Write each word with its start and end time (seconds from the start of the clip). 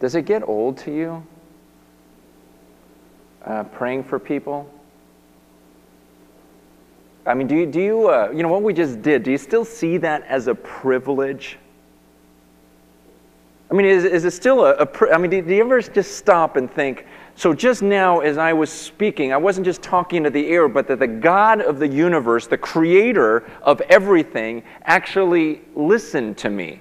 Does 0.00 0.14
it 0.14 0.26
get 0.26 0.46
old 0.46 0.78
to 0.78 0.94
you? 0.94 1.26
Uh, 3.44 3.64
praying 3.64 4.04
for 4.04 4.18
people? 4.18 4.70
I 7.26 7.34
mean, 7.34 7.46
do 7.46 7.56
you, 7.56 7.66
do 7.66 7.80
you, 7.80 8.08
uh, 8.08 8.30
you 8.34 8.42
know, 8.42 8.48
what 8.48 8.62
we 8.62 8.72
just 8.72 9.02
did, 9.02 9.22
do 9.22 9.30
you 9.30 9.38
still 9.38 9.64
see 9.64 9.98
that 9.98 10.22
as 10.24 10.46
a 10.46 10.54
privilege? 10.54 11.58
I 13.70 13.74
mean, 13.74 13.86
is, 13.86 14.04
is 14.04 14.24
it 14.24 14.30
still 14.30 14.64
a, 14.64 14.72
a 14.74 15.14
I 15.14 15.18
mean, 15.18 15.30
do, 15.30 15.42
do 15.42 15.54
you 15.54 15.60
ever 15.60 15.80
just 15.82 16.16
stop 16.16 16.56
and 16.56 16.70
think, 16.70 17.06
so 17.36 17.52
just 17.52 17.82
now 17.82 18.20
as 18.20 18.38
I 18.38 18.52
was 18.52 18.70
speaking, 18.70 19.32
I 19.32 19.36
wasn't 19.36 19.66
just 19.66 19.82
talking 19.82 20.24
to 20.24 20.30
the 20.30 20.48
air, 20.48 20.68
but 20.68 20.88
that 20.88 21.00
the 21.00 21.06
God 21.06 21.60
of 21.60 21.78
the 21.78 21.86
universe, 21.86 22.46
the 22.46 22.56
creator 22.56 23.48
of 23.62 23.80
everything, 23.82 24.62
actually 24.84 25.60
listened 25.74 26.38
to 26.38 26.50
me, 26.50 26.80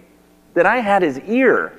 that 0.54 0.66
I 0.66 0.78
had 0.78 1.02
his 1.02 1.20
ear. 1.28 1.74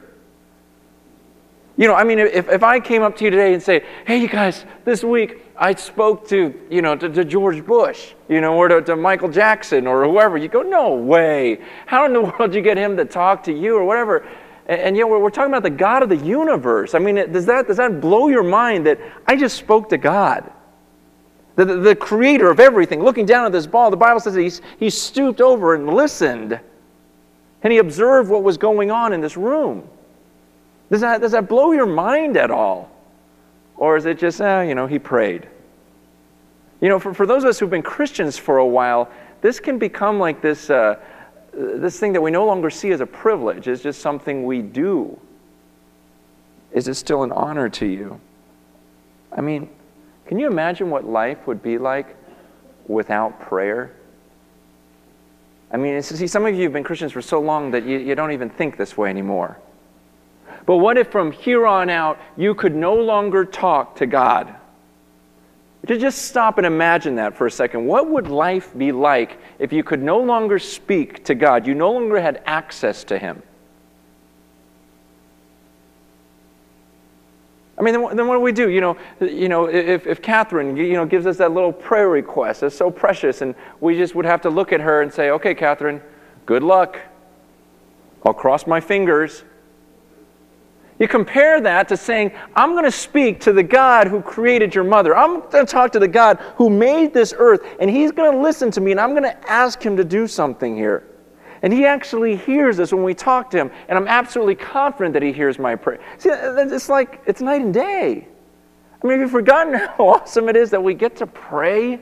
You 1.79 1.87
know, 1.87 1.95
I 1.95 2.03
mean, 2.03 2.19
if, 2.19 2.49
if 2.49 2.65
I 2.65 2.81
came 2.81 3.03
up 3.03 3.17
to 3.19 3.25
you 3.25 3.31
today 3.31 3.55
and 3.55 3.63
say, 3.63 3.85
hey, 4.05 4.19
you 4.19 4.27
guys, 4.27 4.65
this 4.85 5.05
week 5.05 5.45
I 5.57 5.77
spoke 5.77 6.27
to, 6.29 6.53
you 6.69 6.83
know, 6.83 6.97
to, 6.97 7.09
to 7.09 7.25
George 7.25 7.65
Bush, 7.65 8.15
you 8.29 8.41
know, 8.41 8.57
or 8.57 8.67
to, 8.67 8.83
to 8.83 8.97
Michael 8.97 9.29
Jackson 9.29 9.87
or 9.87 10.05
whoever, 10.05 10.37
you 10.37 10.49
go, 10.49 10.63
no 10.63 10.95
way. 10.95 11.61
How 11.87 12.05
in 12.05 12.13
the 12.13 12.21
world 12.39 12.51
did 12.51 12.55
you 12.55 12.63
get 12.63 12.77
him 12.77 12.97
to 12.97 13.05
talk 13.05 13.45
to 13.45 13.53
you 13.53 13.77
or 13.77 13.85
whatever? 13.85 14.27
And, 14.67 14.81
and 14.81 14.97
yet 14.97 15.09
we're, 15.09 15.21
we're, 15.21 15.31
talking 15.31 15.53
about 15.53 15.63
the 15.63 15.71
God 15.71 16.03
of 16.03 16.09
the 16.09 16.17
universe. 16.17 16.97
I 16.97 16.99
mean, 16.99 17.15
does 17.31 17.47
that, 17.47 17.69
does 17.69 17.77
that 17.77 18.01
blow 18.01 18.27
your 18.27 18.43
mind 18.43 18.85
that 18.87 18.99
I 19.29 19.37
just 19.37 19.57
spoke 19.57 19.89
to 19.91 19.99
God? 19.99 20.51
The, 21.55 21.65
the, 21.65 21.77
the 21.77 21.95
creator 21.95 22.51
of 22.51 22.59
everything, 22.59 23.05
looking 23.05 23.25
down 23.25 23.47
at 23.47 23.53
this 23.53 23.69
ball, 23.69 23.93
the 23.93 23.97
Bible 23.97 24.19
says 24.19 24.35
he, 24.35 24.51
he 24.81 24.91
stooped 24.91 25.41
over 25.41 25.77
and 25.77 25.87
listened. 25.87 26.59
And 27.63 27.73
he 27.73 27.79
observed 27.79 28.31
what 28.31 28.43
was 28.43 28.59
going 28.59 28.91
on 28.91 29.13
in 29.13 29.21
this 29.21 29.37
room. 29.37 29.89
Does 30.91 31.01
that, 31.03 31.21
does 31.21 31.33
that 31.33 31.49
blow 31.49 31.73
your 31.73 31.87
mind 31.87 32.37
at 32.37 32.51
all? 32.51 32.91
Or 33.77 33.97
is 33.97 34.07
it 34.07 34.19
just, 34.19 34.41
eh, 34.41 34.63
you 34.63 34.75
know, 34.75 34.87
he 34.87 34.99
prayed? 34.99 35.49
You 36.81 36.89
know, 36.89 36.99
for, 36.99 37.13
for 37.13 37.27
those 37.27 37.45
of 37.45 37.51
us 37.51 37.59
who've 37.59 37.71
been 37.71 37.83
Christians 37.83 38.39
for 38.39 38.59
a 38.59 38.67
while, 38.67 39.11
this 39.41 39.61
can 39.61 39.79
become 39.79 40.19
like 40.19 40.41
this, 40.41 40.71
uh, 40.71 40.97
this 41.53 41.99
thing 41.99 42.13
that 42.13 42.21
we 42.21 42.31
no 42.31 42.47
longer 42.47 42.71
see 42.71 42.91
as 42.91 43.01
a 43.01 43.07
privilege. 43.07 43.69
It's 43.69 43.83
just 43.83 44.01
something 44.01 44.45
we 44.45 44.63
do. 44.63 45.19
Is 46.73 46.89
it 46.89 46.95
still 46.95 47.23
an 47.23 47.33
honor 47.33 47.69
to 47.71 47.87
you? 47.87 48.21
I 49.33 49.41
mean, 49.41 49.69
can 50.27 50.39
you 50.39 50.47
imagine 50.47 50.91
what 50.91 51.05
life 51.05 51.47
would 51.47 51.63
be 51.63 51.79
like 51.79 52.17
without 52.87 53.41
prayer? 53.41 53.93
I 55.71 55.77
mean, 55.77 56.01
see, 56.03 56.27
some 56.27 56.47
of 56.47 56.55
you 56.55 56.65
have 56.65 56.73
been 56.73 56.85
Christians 56.85 57.13
for 57.13 57.23
so 57.23 57.41
long 57.41 57.71
that 57.73 57.85
you, 57.85 57.99
you 57.99 58.15
don't 58.15 58.33
even 58.33 58.49
think 58.49 58.77
this 58.77 58.97
way 58.97 59.11
anymore. 59.11 59.59
But 60.67 60.77
what 60.77 60.99
if 60.99 61.11
from 61.11 61.33
here 61.33 61.67
on 61.67 61.91
out 61.91 62.19
you 62.37 62.55
could 62.55 62.75
no 62.75 62.95
longer 62.95 63.45
talk 63.45 63.97
to 63.97 64.07
God? 64.07 64.55
To 65.87 65.97
just 65.97 66.27
stop 66.27 66.59
and 66.59 66.67
imagine 66.67 67.15
that 67.17 67.35
for 67.35 67.47
a 67.47 67.51
second. 67.51 67.87
What 67.87 68.11
would 68.11 68.29
life 68.29 68.77
be 68.77 68.93
like 68.93 69.39
if 69.59 69.73
you 69.73 69.83
could 69.83 70.03
no 70.03 70.19
longer 70.19 70.59
speak 70.59 71.25
to 71.25 71.35
God? 71.35 71.67
You 71.67 71.75
no 71.75 71.93
longer 71.93 72.21
had 72.21 72.43
access 72.45 73.05
to 73.05 73.19
Him. 73.19 73.43
I 77.79 77.83
mean, 77.83 77.95
then, 77.95 78.17
then 78.17 78.27
what 78.27 78.35
do 78.35 78.41
we 78.41 78.53
do? 78.53 78.69
You 78.69 78.81
know, 78.81 78.97
you 79.21 79.49
know 79.49 79.67
if, 79.67 80.07
if 80.07 80.21
Catherine 80.21 80.77
you 80.77 80.95
know, 80.95 81.07
gives 81.07 81.27
us 81.27 81.37
that 81.37 81.53
little 81.53 81.73
prayer 81.73 82.09
request, 82.09 82.63
it's 82.65 82.77
so 82.77 82.91
precious, 82.91 83.41
and 83.41 83.55
we 83.81 83.97
just 83.97 84.15
would 84.15 84.27
have 84.27 84.43
to 84.43 84.51
look 84.51 84.73
at 84.73 84.81
her 84.81 85.03
and 85.03 85.13
say, 85.13 85.31
okay, 85.31 85.55
Catherine, 85.55 86.03
good 86.45 86.63
luck. 86.63 86.99
I'll 88.27 88.35
cross 88.35 88.67
my 88.67 88.81
fingers. 88.81 89.45
You 90.99 91.07
compare 91.07 91.61
that 91.61 91.89
to 91.89 91.97
saying, 91.97 92.33
I'm 92.57 92.73
going 92.73 92.85
to 92.85 92.91
speak 92.91 93.41
to 93.41 93.53
the 93.53 93.63
God 93.63 94.09
who 94.09 94.21
created 94.21 94.75
your 94.75 94.83
mother. 94.83 95.17
I'm 95.17 95.41
going 95.49 95.65
to 95.65 95.73
talk 95.73 95.93
to 95.93 96.01
the 96.01 96.09
God 96.09 96.39
who 96.57 96.69
made 96.69 97.15
this 97.15 97.33
earth, 97.37 97.61
and 97.79 97.89
He's 97.89 98.11
going 98.11 98.33
to 98.33 98.39
listen 98.39 98.71
to 98.73 98.81
me, 98.81 98.91
and 98.91 99.01
I'm 99.01 99.11
going 99.11 99.23
to 99.23 99.51
ask 99.51 99.81
Him 99.81 99.97
to 99.97 100.05
do 100.05 100.27
something 100.27 100.77
here. 100.77 101.05
And 101.63 101.73
He 101.73 101.87
actually 101.87 102.37
hears 102.37 102.81
us 102.81 102.93
when 102.93 103.05
we 103.05 103.15
talk 103.15 103.49
to 103.51 103.59
Him, 103.59 103.71
and 103.89 103.97
I'm 103.97 104.09
absolutely 104.09 104.57
confident 104.57 105.13
that 105.13 105.23
He 105.23 105.33
hears 105.33 105.59
my 105.59 105.77
prayer. 105.77 106.01
See, 106.19 106.31
it's 106.31 106.89
like, 106.89 107.23
it's 107.27 107.41
night 107.41 107.63
and 107.63 107.73
day. 107.73 108.27
I 109.01 109.07
mean, 109.07 109.21
have 109.21 109.29
you 109.29 109.29
forgotten 109.29 109.75
how 109.97 110.09
awesome 110.09 110.49
it 110.49 110.57
is 110.57 110.71
that 110.71 110.83
we 110.83 110.95
get 110.95 111.15
to 111.17 111.29
pray, 111.29 112.01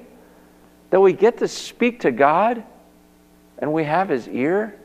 that 0.89 1.01
we 1.01 1.13
get 1.13 1.37
to 1.39 1.49
speak 1.49 2.01
to 2.01 2.11
God, 2.11 2.65
and 3.59 3.71
we 3.71 3.85
have 3.85 4.09
His 4.09 4.27
ear? 4.29 4.79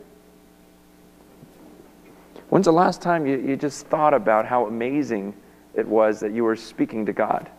When's 2.51 2.65
the 2.65 2.73
last 2.73 3.01
time 3.01 3.25
you, 3.25 3.37
you 3.37 3.55
just 3.55 3.87
thought 3.87 4.13
about 4.13 4.45
how 4.45 4.65
amazing 4.65 5.33
it 5.73 5.87
was 5.87 6.19
that 6.19 6.33
you 6.33 6.43
were 6.43 6.57
speaking 6.57 7.05
to 7.05 7.13
God? 7.13 7.49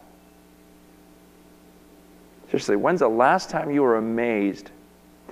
Seriously, 2.50 2.76
when's 2.76 3.00
the 3.00 3.08
last 3.08 3.48
time 3.48 3.70
you 3.70 3.80
were 3.80 3.96
amazed 3.96 4.70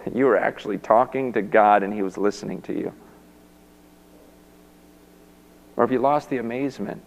that 0.03 0.16
you 0.16 0.25
were 0.25 0.38
actually 0.38 0.78
talking 0.78 1.34
to 1.34 1.43
God 1.43 1.82
and 1.82 1.93
He 1.93 2.00
was 2.00 2.16
listening 2.16 2.62
to 2.62 2.72
you? 2.72 2.91
Or 5.76 5.84
have 5.84 5.93
you 5.93 5.99
lost 5.99 6.31
the 6.31 6.38
amazement? 6.38 7.03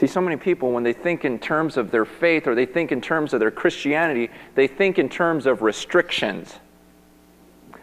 See, 0.00 0.08
so 0.08 0.20
many 0.20 0.36
people, 0.36 0.72
when 0.72 0.82
they 0.82 0.92
think 0.92 1.24
in 1.24 1.38
terms 1.38 1.76
of 1.76 1.92
their 1.92 2.04
faith 2.04 2.48
or 2.48 2.56
they 2.56 2.66
think 2.66 2.90
in 2.90 3.00
terms 3.00 3.32
of 3.32 3.38
their 3.38 3.52
Christianity, 3.52 4.28
they 4.56 4.66
think 4.66 4.98
in 4.98 5.08
terms 5.08 5.46
of 5.46 5.62
restrictions 5.62 6.58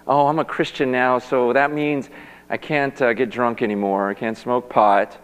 oh, 0.07 0.27
I'm 0.27 0.39
a 0.39 0.45
Christian 0.45 0.91
now, 0.91 1.19
so 1.19 1.53
that 1.53 1.71
means 1.71 2.09
I 2.49 2.57
can't 2.57 2.99
uh, 3.01 3.13
get 3.13 3.29
drunk 3.29 3.61
anymore. 3.61 4.09
I 4.09 4.13
can't 4.13 4.37
smoke 4.37 4.69
pot. 4.69 5.17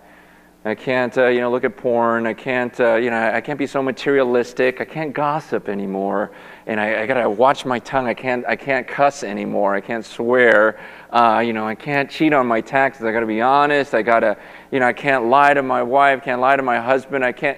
I 0.64 0.76
can't, 0.76 1.18
uh, 1.18 1.26
you 1.26 1.40
know, 1.42 1.50
look 1.50 1.64
at 1.64 1.76
porn. 1.76 2.28
I 2.28 2.36
can't, 2.36 2.80
uh, 2.80 2.96
you 2.96 3.10
know, 3.10 3.32
I 3.34 3.42
can't 3.42 3.58
be 3.58 3.66
so 3.66 3.82
materialistic. 3.82 4.80
I 4.80 4.86
can't 4.86 5.12
gossip 5.12 5.68
anymore, 5.68 6.32
and 6.68 6.80
I, 6.80 7.02
I, 7.02 7.08
gotta 7.08 7.28
watch 7.28 7.66
my 7.66 7.80
tongue. 7.80 8.06
I 8.06 8.14
can't, 8.14 8.46
I 8.46 8.56
can't 8.56 8.88
cuss 8.88 9.24
anymore. 9.24 9.74
I 9.74 9.82
can't 9.82 10.06
swear. 10.06 10.80
Uh, 11.10 11.42
you 11.44 11.54
know, 11.54 11.68
I 11.68 11.74
can't 11.74 12.12
cheat 12.12 12.32
on 12.32 12.46
my 12.46 12.62
taxes. 12.62 13.06
I 13.06 13.12
gotta 13.12 13.26
be 13.26 13.42
honest. 13.42 13.96
I 13.96 14.04
gotta, 14.04 14.38
you 14.72 14.80
know, 14.80 14.86
I 14.86 14.94
can't 14.94 15.26
lie 15.26 15.56
to 15.56 15.64
my 15.64 15.82
wife. 15.82 16.24
Can't 16.24 16.42
lie 16.42 16.56
to 16.56 16.64
my 16.64 16.80
husband. 16.80 17.26
I 17.26 17.32
can't. 17.32 17.58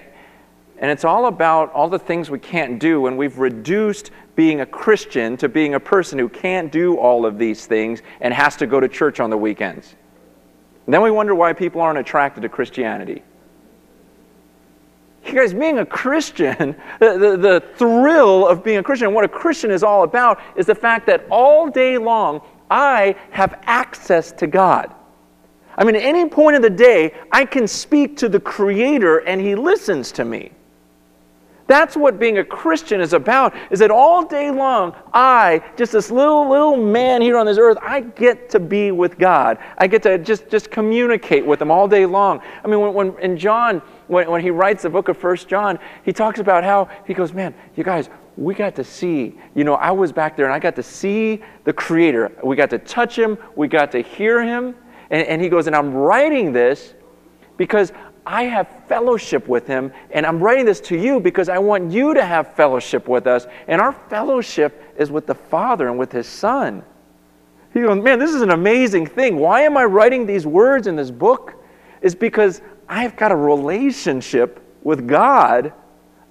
And 0.78 0.90
it's 0.90 1.04
all 1.04 1.26
about 1.26 1.72
all 1.72 1.90
the 1.90 1.98
things 1.98 2.30
we 2.30 2.38
can't 2.38 2.78
do, 2.78 3.06
and 3.06 3.18
we've 3.18 3.38
reduced 3.38 4.12
being 4.36 4.60
a 4.60 4.66
Christian 4.66 5.36
to 5.38 5.48
being 5.48 5.74
a 5.74 5.80
person 5.80 6.18
who 6.18 6.28
can't 6.28 6.72
do 6.72 6.96
all 6.96 7.24
of 7.24 7.38
these 7.38 7.66
things 7.66 8.02
and 8.20 8.34
has 8.34 8.56
to 8.56 8.66
go 8.66 8.80
to 8.80 8.88
church 8.88 9.20
on 9.20 9.30
the 9.30 9.36
weekends. 9.36 9.94
And 10.86 10.92
then 10.92 11.02
we 11.02 11.10
wonder 11.10 11.34
why 11.34 11.52
people 11.52 11.80
aren't 11.80 11.98
attracted 11.98 12.42
to 12.42 12.48
Christianity. 12.48 13.22
You 15.24 15.32
guys, 15.32 15.54
being 15.54 15.78
a 15.78 15.86
Christian, 15.86 16.76
the, 17.00 17.18
the, 17.18 17.36
the, 17.36 17.64
thrill 17.76 18.46
of 18.46 18.62
being 18.62 18.78
a 18.78 18.82
Christian, 18.82 19.14
what 19.14 19.24
a 19.24 19.28
Christian 19.28 19.70
is 19.70 19.82
all 19.82 20.02
about, 20.02 20.40
is 20.56 20.66
the 20.66 20.74
fact 20.74 21.06
that 21.06 21.26
all 21.30 21.68
day 21.70 21.96
long 21.96 22.42
I 22.70 23.16
have 23.30 23.60
access 23.62 24.32
to 24.32 24.46
God. 24.46 24.92
I 25.76 25.84
mean, 25.84 25.96
at 25.96 26.02
any 26.02 26.28
point 26.28 26.56
of 26.56 26.62
the 26.62 26.70
day, 26.70 27.14
I 27.32 27.44
can 27.44 27.66
speak 27.66 28.16
to 28.18 28.28
the 28.28 28.38
Creator 28.38 29.18
and 29.18 29.40
He 29.40 29.54
listens 29.54 30.12
to 30.12 30.24
me. 30.24 30.52
That's 31.66 31.96
what 31.96 32.18
being 32.18 32.38
a 32.38 32.44
Christian 32.44 33.00
is 33.00 33.14
about, 33.14 33.54
is 33.70 33.78
that 33.78 33.90
all 33.90 34.24
day 34.24 34.50
long, 34.50 34.94
I, 35.14 35.62
just 35.76 35.92
this 35.92 36.10
little, 36.10 36.48
little 36.48 36.76
man 36.76 37.22
here 37.22 37.38
on 37.38 37.46
this 37.46 37.56
earth, 37.56 37.78
I 37.80 38.00
get 38.00 38.50
to 38.50 38.60
be 38.60 38.90
with 38.90 39.18
God. 39.18 39.58
I 39.78 39.86
get 39.86 40.02
to 40.02 40.18
just, 40.18 40.50
just 40.50 40.70
communicate 40.70 41.44
with 41.46 41.62
him 41.62 41.70
all 41.70 41.88
day 41.88 42.04
long. 42.04 42.42
I 42.62 42.68
mean, 42.68 42.80
when, 42.80 42.92
when 42.92 43.18
in 43.18 43.38
John, 43.38 43.80
when, 44.08 44.30
when 44.30 44.42
he 44.42 44.50
writes 44.50 44.82
the 44.82 44.90
book 44.90 45.08
of 45.08 45.16
First 45.16 45.48
John, 45.48 45.78
he 46.04 46.12
talks 46.12 46.38
about 46.38 46.64
how, 46.64 46.90
he 47.06 47.14
goes, 47.14 47.32
man, 47.32 47.54
you 47.76 47.84
guys, 47.84 48.10
we 48.36 48.54
got 48.54 48.74
to 48.74 48.84
see, 48.84 49.38
you 49.54 49.64
know, 49.64 49.74
I 49.74 49.90
was 49.90 50.12
back 50.12 50.36
there 50.36 50.44
and 50.44 50.54
I 50.54 50.58
got 50.58 50.76
to 50.76 50.82
see 50.82 51.42
the 51.64 51.72
Creator. 51.72 52.32
We 52.42 52.56
got 52.56 52.68
to 52.70 52.78
touch 52.78 53.18
him, 53.18 53.38
we 53.56 53.68
got 53.68 53.90
to 53.92 54.00
hear 54.00 54.42
him. 54.42 54.74
And, 55.10 55.26
and 55.26 55.40
he 55.40 55.48
goes, 55.48 55.66
and 55.66 55.76
I'm 55.76 55.94
writing 55.94 56.52
this 56.52 56.94
because 57.56 57.92
I 58.26 58.44
have 58.44 58.68
fellowship 58.88 59.48
with 59.48 59.66
him, 59.66 59.92
and 60.10 60.24
I'm 60.24 60.40
writing 60.40 60.64
this 60.64 60.80
to 60.82 60.96
you 60.96 61.20
because 61.20 61.48
I 61.48 61.58
want 61.58 61.92
you 61.92 62.14
to 62.14 62.24
have 62.24 62.54
fellowship 62.54 63.06
with 63.06 63.26
us. 63.26 63.46
And 63.68 63.80
our 63.80 63.92
fellowship 63.92 64.82
is 64.96 65.10
with 65.10 65.26
the 65.26 65.34
Father 65.34 65.88
and 65.88 65.98
with 65.98 66.10
his 66.10 66.26
Son. 66.26 66.82
He 67.74 67.80
goes, 67.80 68.02
Man, 68.02 68.18
this 68.18 68.32
is 68.32 68.40
an 68.40 68.50
amazing 68.50 69.06
thing. 69.06 69.36
Why 69.36 69.62
am 69.62 69.76
I 69.76 69.84
writing 69.84 70.24
these 70.24 70.46
words 70.46 70.86
in 70.86 70.96
this 70.96 71.10
book? 71.10 71.54
Is 72.00 72.14
because 72.14 72.62
I've 72.88 73.16
got 73.16 73.32
a 73.32 73.36
relationship 73.36 74.60
with 74.82 75.06
God. 75.06 75.72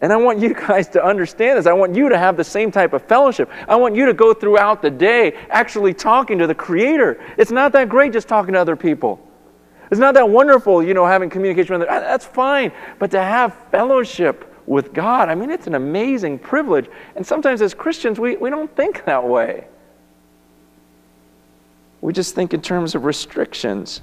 And 0.01 0.11
I 0.11 0.17
want 0.17 0.39
you 0.39 0.53
guys 0.67 0.87
to 0.89 1.03
understand 1.03 1.59
this. 1.59 1.67
I 1.67 1.73
want 1.73 1.95
you 1.95 2.09
to 2.09 2.17
have 2.17 2.37
the 2.37 2.43
same 2.43 2.71
type 2.71 2.93
of 2.93 3.03
fellowship. 3.03 3.51
I 3.67 3.75
want 3.75 3.95
you 3.95 4.05
to 4.07 4.13
go 4.13 4.33
throughout 4.33 4.81
the 4.81 4.89
day 4.89 5.33
actually 5.49 5.93
talking 5.93 6.39
to 6.39 6.47
the 6.47 6.55
Creator. 6.55 7.21
It's 7.37 7.51
not 7.51 7.71
that 7.73 7.89
great 7.89 8.13
just 8.13 8.27
talking 8.27 8.53
to 8.53 8.59
other 8.59 8.75
people. 8.75 9.19
It's 9.91 9.99
not 9.99 10.13
that 10.15 10.29
wonderful, 10.29 10.83
you 10.83 10.93
know, 10.93 11.05
having 11.05 11.29
communication 11.29 11.77
with. 11.77 11.87
That's 11.87 12.25
fine. 12.25 12.71
But 12.99 13.11
to 13.11 13.21
have 13.21 13.55
fellowship 13.69 14.49
with 14.65 14.93
God, 14.93 15.29
I 15.29 15.35
mean, 15.35 15.51
it's 15.51 15.67
an 15.67 15.75
amazing 15.75 16.39
privilege. 16.39 16.89
And 17.15 17.25
sometimes 17.25 17.61
as 17.61 17.73
Christians, 17.73 18.19
we, 18.19 18.35
we 18.37 18.49
don't 18.49 18.73
think 18.75 19.05
that 19.05 19.23
way. 19.23 19.67
We 22.01 22.11
just 22.13 22.35
think 22.35 22.53
in 22.53 22.61
terms 22.61 22.95
of 22.95 23.05
restrictions. 23.05 24.01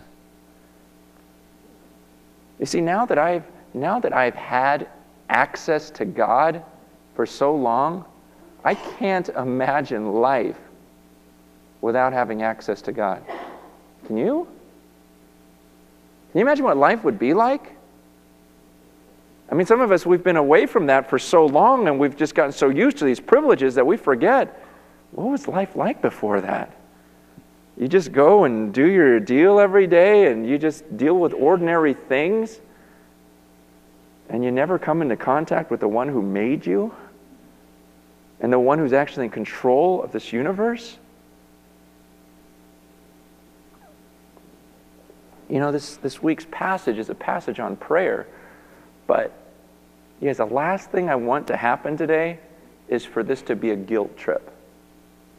You 2.59 2.67
see, 2.67 2.81
now 2.81 3.07
that 3.07 3.19
I've, 3.19 3.45
now 3.75 3.99
that 4.01 4.15
I've 4.15 4.35
had 4.35 4.89
access 5.29 5.91
to 5.93 6.05
God 6.05 6.63
for 7.15 7.27
so 7.27 7.55
long, 7.55 8.05
I 8.65 8.75
can't 8.75 9.29
imagine 9.31 10.13
life 10.13 10.59
without 11.81 12.13
having 12.13 12.43
access 12.43 12.83
to 12.83 12.93
God. 12.93 13.25
Can 14.07 14.17
you? 14.17 14.47
Can 16.31 16.39
you 16.39 16.45
imagine 16.45 16.65
what 16.65 16.77
life 16.77 17.03
would 17.05 17.19
be 17.19 17.35
like? 17.35 17.77
I 19.51 19.55
mean, 19.55 19.67
some 19.67 19.81
of 19.81 19.91
us, 19.91 20.07
we've 20.07 20.23
been 20.23 20.37
away 20.37 20.67
from 20.67 20.87
that 20.87 21.11
for 21.11 21.19
so 21.19 21.45
long 21.45 21.89
and 21.89 21.99
we've 21.99 22.17
just 22.17 22.37
gotten 22.37 22.53
so 22.53 22.69
used 22.69 22.99
to 22.99 23.05
these 23.05 23.19
privileges 23.19 23.75
that 23.75 23.87
we 23.87 23.97
forget 23.97 24.65
what 25.13 25.27
was 25.27 25.49
life 25.49 25.75
like 25.75 26.01
before 26.01 26.41
that? 26.41 26.73
You 27.77 27.89
just 27.89 28.13
go 28.13 28.45
and 28.45 28.73
do 28.73 28.87
your 28.87 29.19
deal 29.19 29.59
every 29.59 29.89
day 29.89 30.31
and 30.31 30.49
you 30.49 30.57
just 30.57 30.97
deal 30.97 31.15
with 31.15 31.33
ordinary 31.35 31.95
things 31.95 32.61
and 34.29 34.45
you 34.45 34.53
never 34.53 34.79
come 34.79 35.03
into 35.03 35.17
contact 35.17 35.71
with 35.71 35.81
the 35.81 35.89
one 35.89 36.09
who 36.09 36.23
made 36.23 36.65
you 36.65 36.95
and 38.39 38.53
the 38.53 38.59
one 38.59 38.79
who's 38.79 38.93
actually 38.93 39.25
in 39.25 39.31
control 39.31 40.01
of 40.03 40.13
this 40.13 40.33
universe. 40.33 40.99
You 45.51 45.59
know, 45.59 45.73
this, 45.73 45.97
this 45.97 46.23
week's 46.23 46.47
passage 46.51 46.97
is 46.97 47.11
a 47.11 47.15
passage 47.15 47.59
on 47.59 47.77
prayer, 47.77 48.27
but 49.09 49.33
you 50.21 50.29
guys, 50.29 50.37
the 50.37 50.47
last 50.47 50.91
thing 50.91 51.11
I 51.11 51.17
want 51.17 51.49
to 51.49 51.57
happen 51.57 51.97
today 51.97 52.39
is 52.89 53.05
for 53.05 53.25
this 53.25 53.43
to 53.43 53.57
be 53.57 53.71
a 53.71 53.77
guilt 53.77 54.17
trip. 54.17 54.49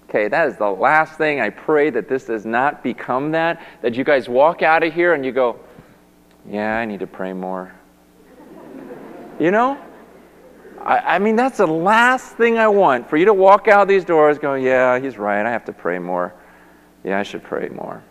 Okay, 0.10 0.28
that 0.28 0.50
is 0.50 0.58
the 0.58 0.70
last 0.70 1.18
thing. 1.18 1.40
I 1.40 1.50
pray 1.50 1.90
that 1.92 2.10
this 2.10 2.26
does 2.26 2.46
not 2.46 2.84
become 2.84 3.32
that. 3.32 3.62
That 3.82 3.96
you 3.96 4.04
guys 4.04 4.28
walk 4.28 4.62
out 4.62 4.84
of 4.84 4.94
here 4.94 5.14
and 5.14 5.24
you 5.24 5.32
go, 5.32 5.58
yeah, 6.50 6.78
I 6.78 6.84
need 6.84 7.00
to 7.00 7.08
pray 7.08 7.32
more. 7.32 7.74
You 9.40 9.52
know? 9.52 9.78
I, 10.84 10.98
I, 11.16 11.20
mean, 11.20 11.38
that's 11.38 11.58
the 11.58 11.68
last 11.68 12.36
thing 12.36 12.58
I 12.58 12.68
want 12.68 13.10
for 13.10 13.16
you 13.16 13.26
to 13.26 13.34
walk 13.34 13.70
out 13.70 13.88
these 13.88 14.04
doors 14.04 14.38
going, 14.38 14.64
yeah, 14.64 15.00
he's 15.00 15.18
right. 15.18 15.46
I 15.46 15.50
have 15.50 15.66
to 15.66 15.74
pray 15.74 16.00
more. 16.00 16.34
Yeah, 17.06 17.20
I 17.20 17.24
should 17.24 17.44
pray 17.44 17.70
more. 17.70 18.04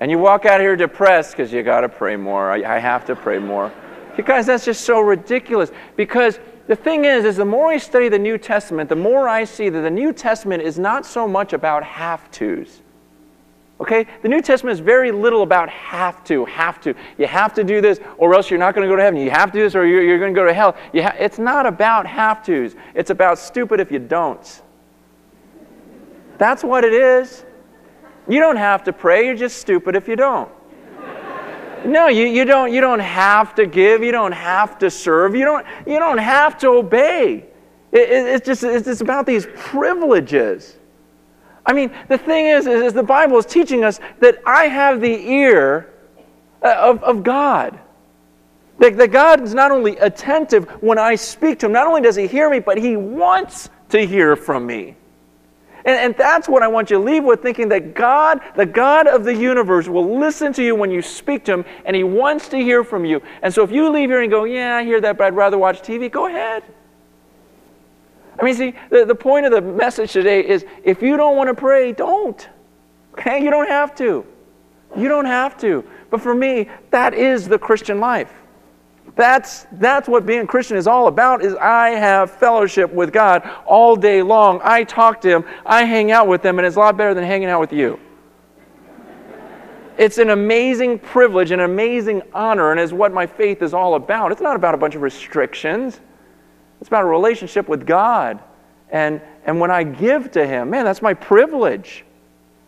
And 0.00 0.10
you 0.10 0.18
walk 0.18 0.46
out 0.46 0.60
here 0.60 0.76
depressed 0.76 1.32
because 1.32 1.52
you 1.52 1.62
got 1.62 1.82
to 1.82 1.88
pray 1.88 2.16
more. 2.16 2.50
I, 2.50 2.76
I 2.76 2.78
have 2.78 3.04
to 3.06 3.14
pray 3.14 3.38
more. 3.38 3.72
You 4.16 4.24
guys, 4.24 4.46
that's 4.46 4.64
just 4.64 4.84
so 4.84 5.00
ridiculous 5.00 5.70
because 5.96 6.40
the 6.66 6.76
thing 6.76 7.04
is, 7.04 7.24
is 7.24 7.36
the 7.36 7.44
more 7.44 7.68
I 7.68 7.78
study 7.78 8.08
the 8.08 8.18
New 8.18 8.38
Testament, 8.38 8.88
the 8.88 8.96
more 8.96 9.28
I 9.28 9.44
see 9.44 9.68
that 9.68 9.80
the 9.80 9.90
New 9.90 10.12
Testament 10.12 10.62
is 10.62 10.78
not 10.78 11.04
so 11.04 11.28
much 11.28 11.52
about 11.52 11.84
have 11.84 12.30
tos. 12.30 12.80
Okay? 13.80 14.06
The 14.22 14.28
New 14.28 14.42
Testament 14.42 14.74
is 14.74 14.80
very 14.80 15.10
little 15.10 15.42
about 15.42 15.68
have 15.70 16.22
to, 16.24 16.44
have 16.44 16.80
to. 16.82 16.94
You 17.18 17.26
have 17.26 17.54
to 17.54 17.64
do 17.64 17.80
this, 17.80 17.98
or 18.18 18.34
else 18.34 18.50
you're 18.50 18.58
not 18.58 18.74
going 18.74 18.86
to 18.86 18.92
go 18.92 18.96
to 18.96 19.02
heaven. 19.02 19.20
You 19.20 19.30
have 19.30 19.52
to 19.52 19.58
do 19.58 19.64
this, 19.64 19.74
or 19.74 19.86
you're, 19.86 20.02
you're 20.02 20.18
going 20.18 20.34
to 20.34 20.38
go 20.38 20.46
to 20.46 20.52
hell. 20.52 20.76
Ha- 20.94 21.16
it's 21.18 21.38
not 21.38 21.66
about 21.66 22.06
have 22.06 22.44
tos. 22.44 22.74
It's 22.94 23.10
about 23.10 23.38
stupid 23.38 23.80
if 23.80 23.90
you 23.90 23.98
don't. 23.98 24.62
That's 26.38 26.62
what 26.62 26.84
it 26.84 26.92
is. 26.92 27.44
You 28.30 28.38
don't 28.38 28.56
have 28.56 28.84
to 28.84 28.92
pray, 28.92 29.26
you're 29.26 29.34
just 29.34 29.58
stupid 29.58 29.96
if 29.96 30.06
you 30.06 30.14
don't. 30.14 30.50
No, 31.84 32.08
you, 32.08 32.26
you, 32.26 32.44
don't, 32.44 32.72
you 32.72 32.80
don't 32.80 33.00
have 33.00 33.54
to 33.56 33.66
give. 33.66 34.02
You 34.02 34.12
don't 34.12 34.32
have 34.32 34.78
to 34.78 34.90
serve. 34.90 35.34
You 35.34 35.44
don't, 35.44 35.66
you 35.86 35.98
don't 35.98 36.18
have 36.18 36.58
to 36.58 36.68
obey. 36.68 37.46
It, 37.90 37.98
it, 37.98 38.26
it's, 38.26 38.46
just, 38.46 38.62
it's 38.62 38.86
just 38.86 39.00
about 39.00 39.26
these 39.26 39.46
privileges. 39.56 40.76
I 41.66 41.72
mean, 41.72 41.90
the 42.08 42.18
thing 42.18 42.46
is, 42.46 42.66
is, 42.66 42.82
is 42.82 42.92
the 42.92 43.02
Bible 43.02 43.38
is 43.38 43.46
teaching 43.46 43.82
us 43.82 43.98
that 44.20 44.38
I 44.46 44.66
have 44.66 45.00
the 45.00 45.28
ear 45.28 45.92
uh, 46.62 46.74
of, 46.78 47.02
of 47.02 47.22
God. 47.22 47.80
That, 48.78 48.96
that 48.96 49.10
God 49.10 49.42
is 49.42 49.54
not 49.54 49.70
only 49.70 49.96
attentive 49.98 50.68
when 50.82 50.98
I 50.98 51.14
speak 51.14 51.58
to 51.60 51.66
Him, 51.66 51.72
not 51.72 51.86
only 51.86 52.00
does 52.00 52.16
He 52.16 52.26
hear 52.26 52.48
me, 52.48 52.60
but 52.60 52.78
He 52.78 52.96
wants 52.96 53.70
to 53.88 54.06
hear 54.06 54.36
from 54.36 54.66
me. 54.66 54.96
And, 55.84 55.96
and 55.96 56.14
that's 56.16 56.48
what 56.48 56.62
I 56.62 56.68
want 56.68 56.90
you 56.90 56.98
to 56.98 57.02
leave 57.02 57.24
with 57.24 57.42
thinking 57.42 57.68
that 57.70 57.94
God, 57.94 58.40
the 58.56 58.66
God 58.66 59.06
of 59.06 59.24
the 59.24 59.34
universe, 59.34 59.88
will 59.88 60.18
listen 60.18 60.52
to 60.54 60.62
you 60.62 60.74
when 60.74 60.90
you 60.90 61.02
speak 61.02 61.44
to 61.46 61.52
Him, 61.52 61.64
and 61.84 61.96
He 61.96 62.04
wants 62.04 62.48
to 62.48 62.58
hear 62.58 62.84
from 62.84 63.04
you. 63.04 63.22
And 63.42 63.52
so 63.52 63.62
if 63.62 63.70
you 63.70 63.88
leave 63.90 64.10
here 64.10 64.22
and 64.22 64.30
go, 64.30 64.44
Yeah, 64.44 64.76
I 64.76 64.84
hear 64.84 65.00
that, 65.00 65.16
but 65.16 65.24
I'd 65.28 65.36
rather 65.36 65.58
watch 65.58 65.80
TV, 65.82 66.10
go 66.10 66.26
ahead. 66.26 66.62
I 68.38 68.44
mean, 68.44 68.54
see, 68.54 68.74
the, 68.88 69.04
the 69.04 69.14
point 69.14 69.44
of 69.46 69.52
the 69.52 69.60
message 69.60 70.12
today 70.12 70.46
is 70.46 70.64
if 70.82 71.02
you 71.02 71.16
don't 71.16 71.36
want 71.36 71.48
to 71.48 71.54
pray, 71.54 71.92
don't. 71.92 72.48
Okay? 73.12 73.42
You 73.42 73.50
don't 73.50 73.68
have 73.68 73.94
to. 73.96 74.24
You 74.96 75.08
don't 75.08 75.26
have 75.26 75.58
to. 75.58 75.84
But 76.10 76.20
for 76.20 76.34
me, 76.34 76.68
that 76.90 77.14
is 77.14 77.48
the 77.48 77.58
Christian 77.58 78.00
life. 78.00 78.32
That's, 79.16 79.66
that's 79.72 80.08
what 80.08 80.24
being 80.24 80.46
Christian 80.46 80.76
is 80.76 80.86
all 80.86 81.08
about 81.08 81.44
is 81.44 81.54
I 81.56 81.90
have 81.90 82.30
fellowship 82.30 82.92
with 82.92 83.12
God 83.12 83.48
all 83.66 83.96
day 83.96 84.22
long. 84.22 84.60
I 84.62 84.84
talk 84.84 85.20
to 85.22 85.28
him, 85.28 85.44
I 85.66 85.84
hang 85.84 86.10
out 86.10 86.28
with 86.28 86.44
him, 86.44 86.58
and 86.58 86.66
it's 86.66 86.76
a 86.76 86.78
lot 86.78 86.96
better 86.96 87.12
than 87.12 87.24
hanging 87.24 87.48
out 87.48 87.60
with 87.60 87.72
you. 87.72 87.98
It's 89.98 90.16
an 90.16 90.30
amazing 90.30 90.98
privilege, 90.98 91.50
an 91.50 91.60
amazing 91.60 92.22
honor, 92.32 92.70
and 92.70 92.80
is 92.80 92.94
what 92.94 93.12
my 93.12 93.26
faith 93.26 93.60
is 93.60 93.74
all 93.74 93.96
about. 93.96 94.32
It's 94.32 94.40
not 94.40 94.56
about 94.56 94.74
a 94.74 94.78
bunch 94.78 94.94
of 94.94 95.02
restrictions. 95.02 96.00
It's 96.80 96.88
about 96.88 97.02
a 97.02 97.08
relationship 97.08 97.68
with 97.68 97.86
God. 97.86 98.40
And, 98.90 99.20
and 99.44 99.60
when 99.60 99.70
I 99.70 99.82
give 99.82 100.30
to 100.32 100.46
him, 100.46 100.70
man, 100.70 100.86
that's 100.86 101.02
my 101.02 101.12
privilege. 101.12 102.06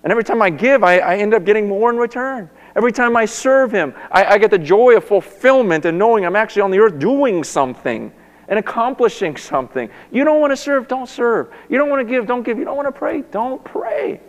And 0.04 0.10
every 0.10 0.24
time 0.24 0.42
I 0.42 0.50
give, 0.50 0.84
I, 0.84 0.98
I 0.98 1.16
end 1.16 1.32
up 1.32 1.44
getting 1.44 1.68
more 1.68 1.90
in 1.90 1.96
return. 1.96 2.50
Every 2.74 2.92
time 2.92 3.16
I 3.16 3.24
serve 3.24 3.72
Him, 3.72 3.94
I, 4.10 4.24
I 4.24 4.38
get 4.38 4.50
the 4.50 4.58
joy 4.58 4.96
of 4.96 5.04
fulfillment 5.04 5.84
and 5.84 5.98
knowing 5.98 6.24
I'm 6.24 6.36
actually 6.36 6.62
on 6.62 6.70
the 6.70 6.78
earth 6.78 6.98
doing 6.98 7.44
something 7.44 8.12
and 8.48 8.58
accomplishing 8.58 9.36
something. 9.36 9.88
You 10.10 10.24
don't 10.24 10.40
want 10.40 10.52
to 10.52 10.56
serve, 10.56 10.88
don't 10.88 11.08
serve. 11.08 11.52
You 11.68 11.78
don't 11.78 11.88
want 11.88 12.06
to 12.06 12.10
give, 12.10 12.26
don't 12.26 12.42
give. 12.42 12.58
You 12.58 12.64
don't 12.64 12.76
want 12.76 12.88
to 12.88 12.92
pray, 12.92 13.22
don't 13.30 13.62
pray. 13.64 14.20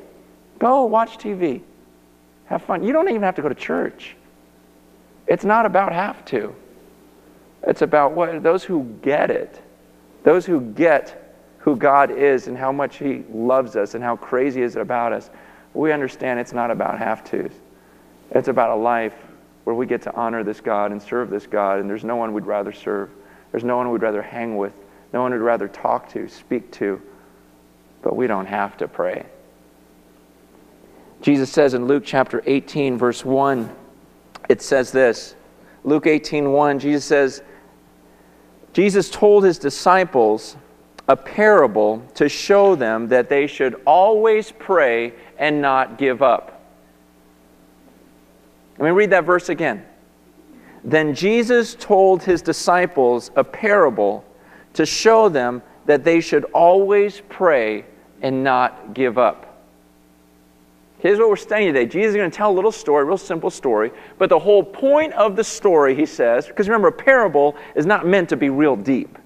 Go 0.59 0.85
watch 0.85 1.17
TV. 1.17 1.61
Have 2.45 2.61
fun. 2.61 2.83
You 2.83 2.93
don't 2.93 3.09
even 3.09 3.21
have 3.21 3.35
to 3.35 3.41
go 3.41 3.49
to 3.49 3.55
church. 3.55 4.15
It's 5.27 5.45
not 5.45 5.65
about 5.65 5.93
have 5.93 6.23
to. 6.25 6.55
It's 7.63 7.81
about 7.81 8.11
what 8.11 8.43
those 8.43 8.63
who 8.63 8.83
get 9.01 9.31
it, 9.31 9.61
those 10.23 10.45
who 10.45 10.61
get 10.61 11.35
who 11.59 11.77
God 11.77 12.11
is 12.11 12.47
and 12.47 12.57
how 12.57 12.73
much 12.73 12.97
He 12.97 13.23
loves 13.31 13.77
us 13.77 13.95
and 13.95 14.03
how 14.03 14.17
crazy 14.17 14.61
is 14.61 14.75
it 14.75 14.81
about 14.81 15.13
us. 15.13 15.29
We 15.73 15.93
understand 15.93 16.39
it's 16.39 16.51
not 16.51 16.71
about 16.71 16.99
have 16.99 17.23
tos. 17.23 17.51
It's 18.33 18.47
about 18.47 18.71
a 18.71 18.75
life 18.75 19.13
where 19.63 19.75
we 19.75 19.85
get 19.85 20.01
to 20.03 20.13
honor 20.13 20.43
this 20.43 20.59
God 20.59 20.91
and 20.91 21.01
serve 21.01 21.29
this 21.29 21.47
God, 21.47 21.79
and 21.79 21.89
there's 21.89 22.03
no 22.03 22.15
one 22.15 22.33
we'd 22.33 22.45
rather 22.45 22.73
serve. 22.73 23.09
There's 23.51 23.63
no 23.63 23.77
one 23.77 23.91
we'd 23.91 24.01
rather 24.01 24.21
hang 24.21 24.57
with, 24.57 24.73
no 25.13 25.21
one 25.21 25.31
we'd 25.31 25.37
rather 25.37 25.67
talk 25.67 26.09
to, 26.13 26.27
speak 26.27 26.71
to, 26.73 27.01
but 28.01 28.15
we 28.15 28.27
don't 28.27 28.47
have 28.47 28.75
to 28.77 28.87
pray. 28.87 29.25
Jesus 31.21 31.51
says 31.51 31.73
in 31.73 31.87
Luke 31.87 32.03
chapter 32.05 32.43
18, 32.45 32.97
verse 32.97 33.23
1, 33.23 33.73
it 34.49 34.61
says 34.61 34.91
this. 34.91 35.35
Luke 35.85 36.07
18, 36.07 36.51
1, 36.51 36.79
Jesus 36.79 37.05
says, 37.05 37.43
Jesus 38.73 39.09
told 39.09 39.43
his 39.43 39.57
disciples 39.59 40.57
a 41.07 41.15
parable 41.15 42.03
to 42.15 42.27
show 42.27 42.75
them 42.75 43.07
that 43.09 43.29
they 43.29 43.47
should 43.47 43.81
always 43.85 44.51
pray 44.51 45.13
and 45.37 45.61
not 45.61 45.97
give 45.97 46.21
up. 46.21 46.52
Let 48.77 48.86
me 48.86 48.92
read 48.92 49.12
that 49.12 49.25
verse 49.25 49.50
again. 49.50 49.86
Then 50.84 51.15
Jesus 51.15 51.75
told 51.75 52.24
his 52.24 52.42
disciples 52.42 53.32
a 53.36 53.44
parable 53.44 54.25
to 54.74 54.86
show 54.86 55.30
them 55.30 55.62
that 55.86 56.03
they 56.03 56.20
should 56.20 56.46
always 56.46 57.22
pray 57.30 57.86
and 58.22 58.44
not 58.44 58.94
give 58.94 59.18
up. 59.18 59.50
Here's 61.00 61.20
what 61.20 61.30
we're 61.30 61.36
studying 61.36 61.74
today. 61.74 61.86
Jesus 61.86 62.12
is 62.12 62.15
going 62.15 62.32
to 62.32 62.36
tell 62.36 62.50
a 62.50 62.56
little 62.56 62.72
story, 62.72 63.01
a 63.01 63.06
real 63.06 63.18
simple 63.18 63.50
story, 63.50 63.92
but 64.18 64.30
the 64.30 64.39
whole 64.39 64.63
point 64.63 65.12
of 65.13 65.36
the 65.36 65.44
story, 65.44 65.96
he 65.96 66.06
says, 66.06 66.48
because 66.48 66.70
remember, 66.70 66.88
a 66.88 66.94
parable 66.94 67.58
is 67.75 67.86
not 67.86 68.08
meant 68.08 68.30
to 68.30 68.38
be 68.38 68.50
real 68.50 68.77
deep. 68.77 69.18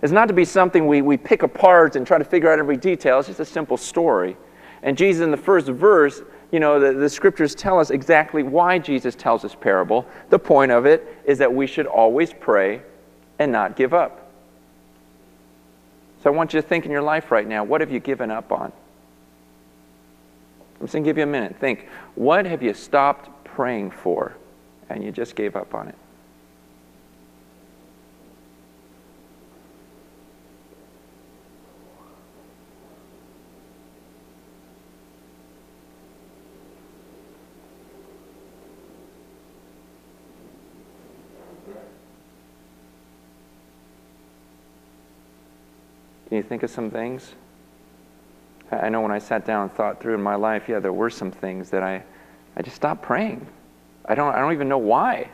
It's 0.00 0.12
not 0.12 0.28
to 0.28 0.34
be 0.34 0.44
something 0.44 0.86
we, 0.86 1.02
we 1.02 1.16
pick 1.16 1.42
apart 1.42 1.96
and 1.96 2.06
try 2.06 2.18
to 2.18 2.24
figure 2.24 2.52
out 2.52 2.60
every 2.60 2.76
detail. 2.76 3.18
It's 3.18 3.28
just 3.28 3.40
a 3.40 3.44
simple 3.44 3.76
story. 3.76 4.36
And 4.84 4.96
Jesus, 4.96 5.24
in 5.24 5.32
the 5.32 5.36
first 5.36 5.66
verse, 5.66 6.22
you 6.54 6.60
know, 6.60 6.78
the, 6.78 6.92
the 6.92 7.10
scriptures 7.10 7.52
tell 7.52 7.80
us 7.80 7.90
exactly 7.90 8.44
why 8.44 8.78
Jesus 8.78 9.16
tells 9.16 9.42
this 9.42 9.56
parable. 9.56 10.06
The 10.30 10.38
point 10.38 10.70
of 10.70 10.86
it 10.86 11.20
is 11.24 11.38
that 11.38 11.52
we 11.52 11.66
should 11.66 11.88
always 11.88 12.32
pray 12.32 12.80
and 13.40 13.50
not 13.50 13.74
give 13.74 13.92
up. 13.92 14.30
So 16.22 16.30
I 16.30 16.32
want 16.32 16.54
you 16.54 16.62
to 16.62 16.66
think 16.66 16.84
in 16.84 16.92
your 16.92 17.02
life 17.02 17.32
right 17.32 17.48
now 17.48 17.64
what 17.64 17.80
have 17.80 17.90
you 17.90 17.98
given 17.98 18.30
up 18.30 18.52
on? 18.52 18.72
I'm 20.76 20.86
just 20.86 20.92
going 20.92 21.02
to 21.02 21.08
give 21.08 21.18
you 21.18 21.24
a 21.24 21.26
minute. 21.26 21.56
Think, 21.58 21.88
what 22.14 22.46
have 22.46 22.62
you 22.62 22.72
stopped 22.72 23.44
praying 23.44 23.90
for 23.90 24.36
and 24.88 25.02
you 25.02 25.10
just 25.10 25.34
gave 25.34 25.56
up 25.56 25.74
on 25.74 25.88
it? 25.88 25.96
Can 46.34 46.42
you 46.42 46.48
think 46.48 46.64
of 46.64 46.70
some 46.70 46.90
things? 46.90 47.32
I 48.72 48.88
know 48.88 49.00
when 49.00 49.12
I 49.12 49.20
sat 49.20 49.44
down 49.44 49.62
and 49.62 49.72
thought 49.72 50.00
through 50.00 50.14
in 50.14 50.20
my 50.20 50.34
life, 50.34 50.68
yeah, 50.68 50.80
there 50.80 50.92
were 50.92 51.08
some 51.08 51.30
things 51.30 51.70
that 51.70 51.84
I, 51.84 52.02
I 52.56 52.62
just 52.62 52.74
stopped 52.74 53.02
praying. 53.02 53.46
I 54.04 54.16
don't, 54.16 54.34
I 54.34 54.40
don't 54.40 54.52
even 54.52 54.68
know 54.68 54.78
why. 54.78 55.28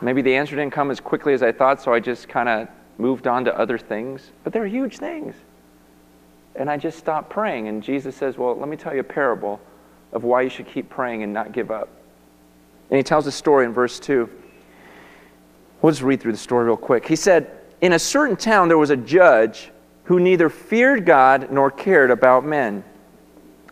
Maybe 0.00 0.22
the 0.22 0.34
answer 0.34 0.56
didn't 0.56 0.72
come 0.72 0.90
as 0.90 1.00
quickly 1.00 1.34
as 1.34 1.42
I 1.42 1.52
thought, 1.52 1.82
so 1.82 1.92
I 1.92 2.00
just 2.00 2.30
kind 2.30 2.48
of 2.48 2.68
moved 2.96 3.26
on 3.26 3.44
to 3.44 3.54
other 3.58 3.76
things. 3.76 4.30
But 4.42 4.54
they're 4.54 4.66
huge 4.66 4.96
things. 4.96 5.34
And 6.56 6.70
I 6.70 6.78
just 6.78 6.96
stopped 6.96 7.28
praying. 7.28 7.68
And 7.68 7.82
Jesus 7.82 8.16
says, 8.16 8.38
Well, 8.38 8.56
let 8.56 8.70
me 8.70 8.76
tell 8.78 8.94
you 8.94 9.00
a 9.00 9.04
parable 9.04 9.60
of 10.12 10.24
why 10.24 10.40
you 10.40 10.48
should 10.48 10.66
keep 10.66 10.88
praying 10.88 11.24
and 11.24 11.34
not 11.34 11.52
give 11.52 11.70
up. 11.70 11.90
And 12.88 12.96
he 12.96 13.02
tells 13.02 13.26
a 13.26 13.32
story 13.32 13.66
in 13.66 13.74
verse 13.74 14.00
2. 14.00 14.30
We'll 15.82 15.92
just 15.92 16.02
read 16.02 16.22
through 16.22 16.32
the 16.32 16.38
story 16.38 16.64
real 16.64 16.78
quick. 16.78 17.06
He 17.06 17.16
said, 17.16 17.57
In 17.80 17.92
a 17.92 17.98
certain 17.98 18.36
town 18.36 18.68
there 18.68 18.78
was 18.78 18.90
a 18.90 18.96
judge 18.96 19.70
who 20.04 20.18
neither 20.18 20.48
feared 20.48 21.06
God 21.06 21.50
nor 21.52 21.70
cared 21.70 22.10
about 22.10 22.44
men. 22.44 22.82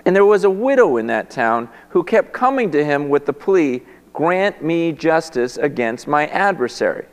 And 0.04 0.14
there 0.14 0.24
was 0.24 0.44
a 0.44 0.50
widow 0.50 0.98
in 0.98 1.08
that 1.08 1.30
town 1.30 1.68
who 1.88 2.04
kept 2.04 2.32
coming 2.32 2.70
to 2.70 2.84
him 2.84 3.08
with 3.08 3.26
the 3.26 3.32
plea, 3.32 3.82
Grant 4.12 4.62
me 4.62 4.92
justice 4.92 5.56
against 5.56 6.06
my 6.06 6.26
adversary. 6.28 7.06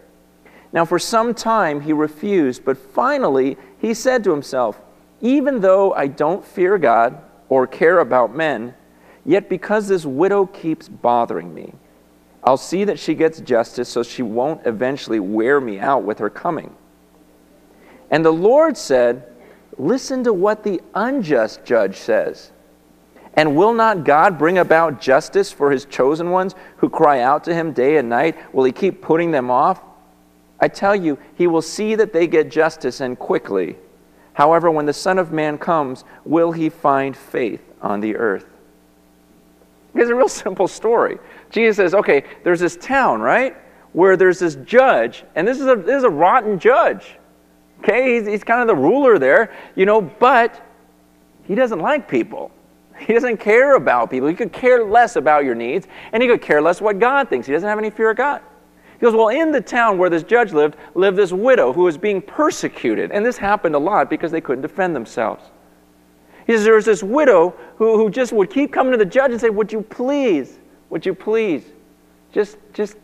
Now, 0.72 0.86
for 0.86 1.00
some 1.00 1.34
time 1.34 1.82
he 1.82 1.92
refused, 1.92 2.64
but 2.64 2.78
finally 2.78 3.58
he 3.80 3.94
said 3.94 4.24
to 4.24 4.32
himself, 4.32 4.80
Even 5.20 5.60
though 5.60 5.94
I 5.94 6.08
don't 6.08 6.46
fear 6.46 6.78
God 6.78 7.22
or 7.50 7.68
care 7.68 8.00
about 8.00 8.36
men, 8.36 8.74
yet 9.26 9.50
because 9.50 9.88
this 9.88 10.06
widow 10.06 10.46
keeps 10.46 10.88
bothering 10.88 11.54
me, 11.54 11.74
I'll 12.44 12.58
see 12.58 12.84
that 12.84 13.00
she 13.00 13.16
gets 13.16 13.40
justice 13.42 13.90
so 13.90 14.04
she 14.04 14.22
won't 14.22 14.66
eventually 14.66 15.20
wear 15.20 15.60
me 15.60 15.80
out 15.80 16.04
with 16.04 16.20
her 16.20 16.30
coming. 16.30 16.76
And 18.14 18.24
the 18.24 18.32
Lord 18.32 18.78
said, 18.78 19.24
Listen 19.76 20.24
to 20.26 20.34
what 20.34 20.64
the 20.64 20.80
unjust 20.94 21.66
judge 21.66 21.96
says. 21.96 22.52
And 23.34 23.56
will 23.56 23.74
not 23.74 24.04
God 24.04 24.38
bring 24.38 24.60
about 24.60 25.02
justice 25.02 25.52
for 25.52 25.72
his 25.72 25.86
chosen 25.86 26.30
ones 26.30 26.54
who 26.78 26.92
cry 26.92 27.22
out 27.22 27.44
to 27.46 27.56
him 27.56 27.74
day 27.74 27.98
and 27.98 28.08
night? 28.08 28.38
Will 28.54 28.66
he 28.66 28.72
keep 28.72 29.02
putting 29.02 29.32
them 29.32 29.50
off? 29.50 29.82
I 30.60 30.68
tell 30.68 30.96
you, 30.96 31.18
he 31.40 31.48
will 31.48 31.64
see 31.64 31.96
that 31.96 32.14
they 32.14 32.28
get 32.28 32.52
justice 32.52 33.02
and 33.02 33.18
quickly. 33.18 33.78
However, 34.34 34.70
when 34.70 34.86
the 34.86 34.94
Son 34.94 35.18
of 35.18 35.32
Man 35.32 35.58
comes, 35.58 36.04
will 36.24 36.52
he 36.52 36.70
find 36.70 37.18
faith 37.18 37.64
on 37.82 38.00
the 38.00 38.16
earth? 38.16 38.46
It's 39.96 40.12
a 40.12 40.16
real 40.16 40.30
simple 40.30 40.68
story. 40.68 41.18
Jesus 41.50 41.78
says, 41.78 41.96
okay, 41.96 42.26
there's 42.44 42.60
this 42.60 42.78
town, 42.78 43.22
right? 43.22 43.58
Where 43.94 44.18
there's 44.18 44.38
this 44.38 44.54
judge, 44.58 45.24
and 45.34 45.48
this 45.48 45.60
is 45.60 45.66
a, 45.66 45.76
this 45.76 45.98
is 45.98 46.04
a 46.04 46.12
rotten 46.12 46.60
judge. 46.60 47.16
Okay, 47.84 48.16
he's, 48.16 48.26
he's 48.26 48.44
kind 48.46 48.62
of 48.62 48.68
the 48.68 48.82
ruler 48.82 49.20
there, 49.20 49.54
you 49.76 49.86
know, 49.86 50.02
but 50.02 50.66
he 51.46 51.54
doesn't 51.54 51.80
like 51.80 52.08
people. 52.08 52.50
He 52.98 53.12
doesn't 53.12 53.38
care 53.38 53.76
about 53.76 54.10
people. 54.10 54.30
He 54.30 54.36
could 54.36 54.54
care 54.54 54.86
less 54.86 55.18
about 55.18 55.44
your 55.44 55.56
needs, 55.56 55.88
and 56.14 56.24
he 56.24 56.30
could 56.30 56.42
care 56.42 56.62
less 56.62 56.80
what 56.80 57.00
God 57.00 57.28
thinks. 57.28 57.46
He 57.48 57.54
doesn't 57.54 57.68
have 57.68 57.80
any 57.80 57.90
fear 57.90 58.12
of 58.12 58.18
God. 58.18 58.42
He 58.94 59.00
goes, 59.00 59.14
Well, 59.14 59.30
in 59.30 59.52
the 59.52 59.60
town 59.60 59.98
where 59.98 60.10
this 60.10 60.24
judge 60.24 60.54
lived, 60.54 60.78
lived 60.96 61.18
this 61.18 61.34
widow 61.34 61.74
who 61.74 61.84
was 61.84 61.98
being 61.98 62.22
persecuted. 62.22 63.12
And 63.12 63.26
this 63.26 63.38
happened 63.38 63.76
a 63.76 63.80
lot 63.80 64.10
because 64.10 64.32
they 64.32 64.40
couldn't 64.40 64.62
defend 64.62 64.96
themselves. 64.96 65.44
He 66.48 66.54
says, 66.54 66.64
There 66.64 66.76
was 66.76 66.86
this 66.86 67.04
widow 67.04 67.54
who, 67.76 67.98
who 67.98 68.10
just 68.10 68.32
would 68.32 68.50
keep 68.50 68.72
coming 68.72 68.92
to 68.92 68.98
the 68.98 69.06
judge 69.06 69.32
and 69.32 69.42
say, 69.42 69.50
Would 69.50 69.74
you 69.74 69.82
please, 69.82 70.60
would 70.90 71.06
you 71.06 71.14
please, 71.14 71.66
just, 72.32 72.58
just 72.74 72.96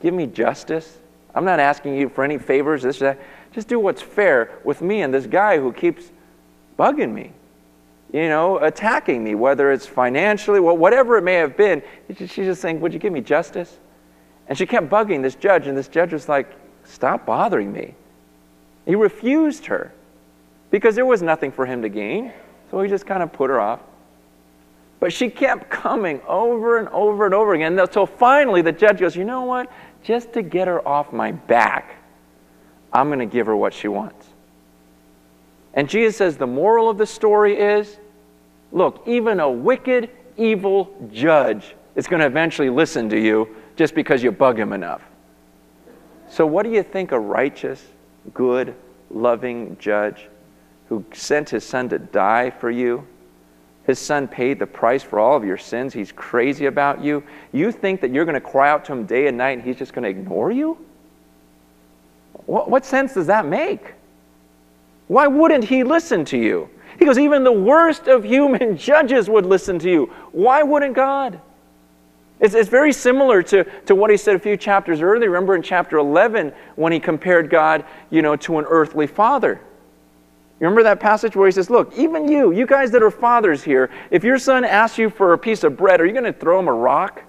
give 0.00 0.14
me 0.14 0.26
justice? 0.26 0.98
I'm 1.34 1.44
not 1.44 1.60
asking 1.60 1.96
you 1.96 2.08
for 2.08 2.24
any 2.24 2.38
favors, 2.38 2.82
this 2.82 3.02
or 3.02 3.06
that. 3.06 3.20
Just 3.52 3.68
do 3.68 3.78
what's 3.78 4.02
fair 4.02 4.58
with 4.64 4.80
me 4.80 5.02
and 5.02 5.12
this 5.12 5.26
guy 5.26 5.58
who 5.58 5.72
keeps 5.72 6.10
bugging 6.78 7.12
me, 7.12 7.32
you 8.12 8.28
know, 8.28 8.58
attacking 8.58 9.22
me, 9.22 9.34
whether 9.34 9.72
it's 9.72 9.86
financially, 9.86 10.58
well, 10.58 10.76
whatever 10.76 11.18
it 11.18 11.22
may 11.22 11.34
have 11.34 11.56
been. 11.56 11.82
She's 12.16 12.34
just 12.34 12.62
saying, 12.62 12.80
Would 12.80 12.92
you 12.92 12.98
give 12.98 13.12
me 13.12 13.20
justice? 13.20 13.78
And 14.48 14.56
she 14.56 14.66
kept 14.66 14.88
bugging 14.88 15.22
this 15.22 15.34
judge, 15.34 15.66
and 15.66 15.76
this 15.76 15.88
judge 15.88 16.12
was 16.12 16.28
like, 16.28 16.50
Stop 16.84 17.26
bothering 17.26 17.72
me. 17.72 17.94
He 18.86 18.94
refused 18.94 19.66
her 19.66 19.92
because 20.70 20.94
there 20.96 21.06
was 21.06 21.22
nothing 21.22 21.52
for 21.52 21.66
him 21.66 21.82
to 21.82 21.88
gain. 21.88 22.32
So 22.70 22.80
he 22.80 22.88
just 22.88 23.06
kind 23.06 23.22
of 23.22 23.32
put 23.32 23.50
her 23.50 23.60
off. 23.60 23.80
But 24.98 25.12
she 25.12 25.28
kept 25.28 25.68
coming 25.68 26.20
over 26.26 26.78
and 26.78 26.88
over 26.88 27.26
and 27.26 27.34
over 27.34 27.54
again 27.54 27.78
until 27.78 28.06
finally 28.06 28.62
the 28.62 28.72
judge 28.72 29.00
goes, 29.00 29.14
You 29.14 29.24
know 29.24 29.42
what? 29.42 29.70
Just 30.02 30.32
to 30.32 30.42
get 30.42 30.68
her 30.68 30.86
off 30.86 31.12
my 31.12 31.32
back, 31.32 31.96
I'm 32.92 33.08
going 33.08 33.18
to 33.20 33.26
give 33.26 33.46
her 33.46 33.56
what 33.56 33.72
she 33.74 33.88
wants. 33.88 34.26
And 35.74 35.88
Jesus 35.88 36.16
says 36.16 36.36
the 36.36 36.46
moral 36.46 36.90
of 36.90 36.98
the 36.98 37.06
story 37.06 37.58
is 37.58 37.98
look, 38.72 39.02
even 39.06 39.40
a 39.40 39.50
wicked, 39.50 40.10
evil 40.36 40.94
judge 41.12 41.74
is 41.94 42.06
going 42.06 42.20
to 42.20 42.26
eventually 42.26 42.70
listen 42.70 43.08
to 43.10 43.18
you 43.18 43.48
just 43.76 43.94
because 43.94 44.22
you 44.22 44.32
bug 44.32 44.58
him 44.58 44.72
enough. 44.72 45.02
So, 46.28 46.46
what 46.46 46.62
do 46.64 46.70
you 46.70 46.82
think 46.82 47.12
a 47.12 47.18
righteous, 47.18 47.84
good, 48.32 48.74
loving 49.10 49.76
judge 49.78 50.28
who 50.88 51.04
sent 51.12 51.50
his 51.50 51.64
son 51.64 51.88
to 51.90 51.98
die 51.98 52.50
for 52.50 52.70
you? 52.70 53.06
His 53.84 53.98
son 53.98 54.28
paid 54.28 54.58
the 54.58 54.66
price 54.66 55.02
for 55.02 55.18
all 55.18 55.36
of 55.36 55.44
your 55.44 55.58
sins. 55.58 55.92
He's 55.92 56.12
crazy 56.12 56.66
about 56.66 57.02
you. 57.02 57.22
You 57.52 57.72
think 57.72 58.00
that 58.00 58.12
you're 58.12 58.24
going 58.24 58.40
to 58.40 58.40
cry 58.40 58.70
out 58.70 58.84
to 58.86 58.92
him 58.92 59.06
day 59.06 59.26
and 59.26 59.36
night 59.36 59.58
and 59.58 59.62
he's 59.62 59.76
just 59.76 59.92
going 59.92 60.04
to 60.04 60.08
ignore 60.08 60.52
you? 60.52 60.78
What, 62.46 62.70
what 62.70 62.84
sense 62.84 63.14
does 63.14 63.26
that 63.26 63.46
make? 63.46 63.94
Why 65.08 65.26
wouldn't 65.26 65.64
he 65.64 65.84
listen 65.84 66.24
to 66.26 66.38
you? 66.38 66.68
He 66.98 67.04
goes, 67.04 67.18
even 67.18 67.44
the 67.44 67.52
worst 67.52 68.06
of 68.06 68.24
human 68.24 68.76
judges 68.78 69.28
would 69.28 69.46
listen 69.46 69.78
to 69.80 69.90
you. 69.90 70.06
Why 70.32 70.62
wouldn't 70.62 70.94
God? 70.94 71.40
It's, 72.40 72.54
it's 72.54 72.68
very 72.68 72.92
similar 72.92 73.42
to, 73.44 73.64
to 73.86 73.94
what 73.94 74.10
he 74.10 74.16
said 74.16 74.34
a 74.34 74.38
few 74.38 74.56
chapters 74.56 75.00
earlier. 75.00 75.30
Remember 75.30 75.54
in 75.54 75.62
chapter 75.62 75.98
11 75.98 76.52
when 76.76 76.92
he 76.92 76.98
compared 76.98 77.50
God, 77.50 77.84
you 78.10 78.20
know, 78.20 78.36
to 78.36 78.58
an 78.58 78.64
earthly 78.68 79.06
father. 79.06 79.60
Remember 80.58 80.82
that 80.84 81.00
passage 81.00 81.34
where 81.34 81.46
he 81.46 81.52
says, 81.52 81.70
Look, 81.70 81.96
even 81.98 82.28
you, 82.28 82.52
you 82.52 82.66
guys 82.66 82.90
that 82.92 83.02
are 83.02 83.10
fathers 83.10 83.62
here, 83.62 83.90
if 84.10 84.22
your 84.22 84.38
son 84.38 84.64
asks 84.64 84.96
you 84.96 85.10
for 85.10 85.32
a 85.32 85.38
piece 85.38 85.64
of 85.64 85.76
bread, 85.76 86.00
are 86.00 86.06
you 86.06 86.12
going 86.12 86.24
to 86.24 86.32
throw 86.32 86.58
him 86.58 86.68
a 86.68 86.72
rock? 86.72 87.22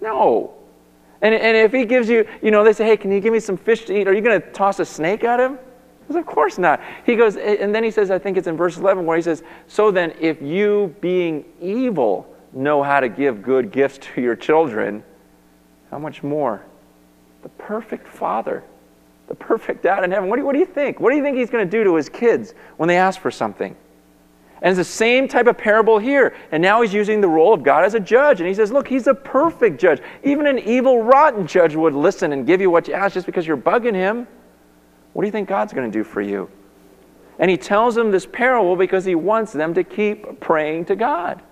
No. 0.00 0.54
And, 1.22 1.34
and 1.34 1.56
if 1.56 1.72
he 1.72 1.84
gives 1.84 2.08
you, 2.08 2.26
you 2.42 2.50
know, 2.50 2.64
they 2.64 2.72
say, 2.72 2.84
hey, 2.84 2.96
can 2.96 3.12
you 3.12 3.20
give 3.20 3.32
me 3.32 3.40
some 3.40 3.56
fish 3.56 3.84
to 3.84 3.96
eat? 3.96 4.08
Are 4.08 4.12
you 4.12 4.20
going 4.20 4.40
to 4.40 4.50
toss 4.50 4.80
a 4.80 4.84
snake 4.84 5.22
at 5.22 5.38
him? 5.38 5.56
He 6.08 6.12
goes, 6.12 6.20
of 6.20 6.26
course 6.26 6.58
not. 6.58 6.80
He 7.06 7.14
goes, 7.14 7.36
and 7.36 7.72
then 7.72 7.84
he 7.84 7.92
says, 7.92 8.10
I 8.10 8.18
think 8.18 8.36
it's 8.36 8.48
in 8.48 8.56
verse 8.56 8.76
11 8.76 9.06
where 9.06 9.16
he 9.16 9.22
says, 9.22 9.44
so 9.68 9.92
then 9.92 10.12
if 10.20 10.42
you 10.42 10.94
being 11.00 11.44
evil 11.60 12.28
know 12.52 12.82
how 12.82 12.98
to 12.98 13.08
give 13.08 13.40
good 13.40 13.70
gifts 13.70 13.98
to 13.98 14.20
your 14.20 14.34
children, 14.34 15.04
how 15.92 15.98
much 15.98 16.24
more? 16.24 16.64
The 17.42 17.48
perfect 17.50 18.08
father, 18.08 18.64
the 19.28 19.34
perfect 19.36 19.84
dad 19.84 20.02
in 20.02 20.10
heaven. 20.10 20.28
What 20.28 20.36
do 20.36 20.44
what 20.44 20.52
do 20.52 20.58
you 20.58 20.66
think? 20.66 21.00
What 21.00 21.10
do 21.10 21.16
you 21.16 21.22
think 21.22 21.36
he's 21.36 21.50
going 21.50 21.64
to 21.64 21.70
do 21.70 21.84
to 21.84 21.94
his 21.94 22.08
kids 22.08 22.54
when 22.76 22.88
they 22.88 22.96
ask 22.96 23.20
for 23.20 23.30
something? 23.30 23.76
And 24.62 24.70
it's 24.70 24.88
the 24.88 24.94
same 24.94 25.26
type 25.26 25.48
of 25.48 25.58
parable 25.58 25.98
here. 25.98 26.36
And 26.52 26.62
now 26.62 26.82
he's 26.82 26.94
using 26.94 27.20
the 27.20 27.28
role 27.28 27.52
of 27.52 27.64
God 27.64 27.84
as 27.84 27.94
a 27.94 28.00
judge. 28.00 28.40
And 28.40 28.48
he 28.48 28.54
says, 28.54 28.70
Look, 28.70 28.86
he's 28.86 29.08
a 29.08 29.14
perfect 29.14 29.80
judge. 29.80 30.00
Even 30.22 30.46
an 30.46 30.60
evil, 30.60 31.02
rotten 31.02 31.48
judge 31.48 31.74
would 31.74 31.94
listen 31.94 32.32
and 32.32 32.46
give 32.46 32.60
you 32.60 32.70
what 32.70 32.86
you 32.86 32.94
ask 32.94 33.14
just 33.14 33.26
because 33.26 33.44
you're 33.44 33.56
bugging 33.56 33.94
him. 33.94 34.28
What 35.12 35.22
do 35.22 35.26
you 35.26 35.32
think 35.32 35.48
God's 35.48 35.72
going 35.72 35.90
to 35.90 35.98
do 35.98 36.04
for 36.04 36.22
you? 36.22 36.48
And 37.40 37.50
he 37.50 37.56
tells 37.56 37.96
them 37.96 38.12
this 38.12 38.24
parable 38.24 38.76
because 38.76 39.04
he 39.04 39.16
wants 39.16 39.52
them 39.52 39.74
to 39.74 39.82
keep 39.82 40.38
praying 40.38 40.84
to 40.86 40.96
God. 40.96 41.42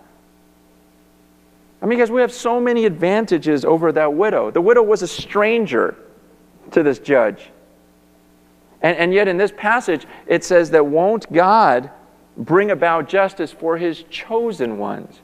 I 1.82 1.86
mean, 1.86 1.98
guys, 1.98 2.12
we 2.12 2.20
have 2.20 2.32
so 2.32 2.60
many 2.60 2.84
advantages 2.84 3.64
over 3.64 3.90
that 3.90 4.14
widow. 4.14 4.52
The 4.52 4.60
widow 4.60 4.82
was 4.82 5.02
a 5.02 5.08
stranger 5.08 5.96
to 6.70 6.84
this 6.84 7.00
judge. 7.00 7.50
And, 8.82 8.96
and 8.96 9.12
yet, 9.12 9.26
in 9.26 9.36
this 9.36 9.52
passage, 9.56 10.06
it 10.28 10.44
says 10.44 10.70
that 10.70 10.86
won't 10.86 11.30
God 11.32 11.90
bring 12.36 12.70
about 12.70 13.08
justice 13.08 13.52
for 13.52 13.76
his 13.76 14.04
chosen 14.04 14.78
ones. 14.78 15.20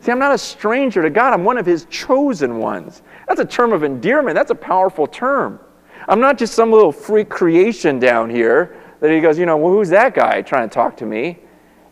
See, 0.00 0.10
I'm 0.10 0.18
not 0.18 0.34
a 0.34 0.38
stranger 0.38 1.02
to 1.02 1.10
God, 1.10 1.32
I'm 1.32 1.44
one 1.44 1.58
of 1.58 1.66
his 1.66 1.86
chosen 1.90 2.58
ones. 2.58 3.02
That's 3.28 3.40
a 3.40 3.44
term 3.44 3.72
of 3.72 3.84
endearment, 3.84 4.34
that's 4.34 4.50
a 4.50 4.54
powerful 4.54 5.06
term. 5.06 5.60
I'm 6.08 6.20
not 6.20 6.38
just 6.38 6.54
some 6.54 6.72
little 6.72 6.92
freak 6.92 7.28
creation 7.28 7.98
down 7.98 8.30
here 8.30 8.80
that 9.00 9.10
he 9.10 9.20
goes, 9.20 9.38
you 9.38 9.46
know, 9.46 9.56
well, 9.56 9.72
who's 9.72 9.90
that 9.90 10.14
guy 10.14 10.42
trying 10.42 10.68
to 10.68 10.74
talk 10.74 10.96
to 10.98 11.06
me? 11.06 11.38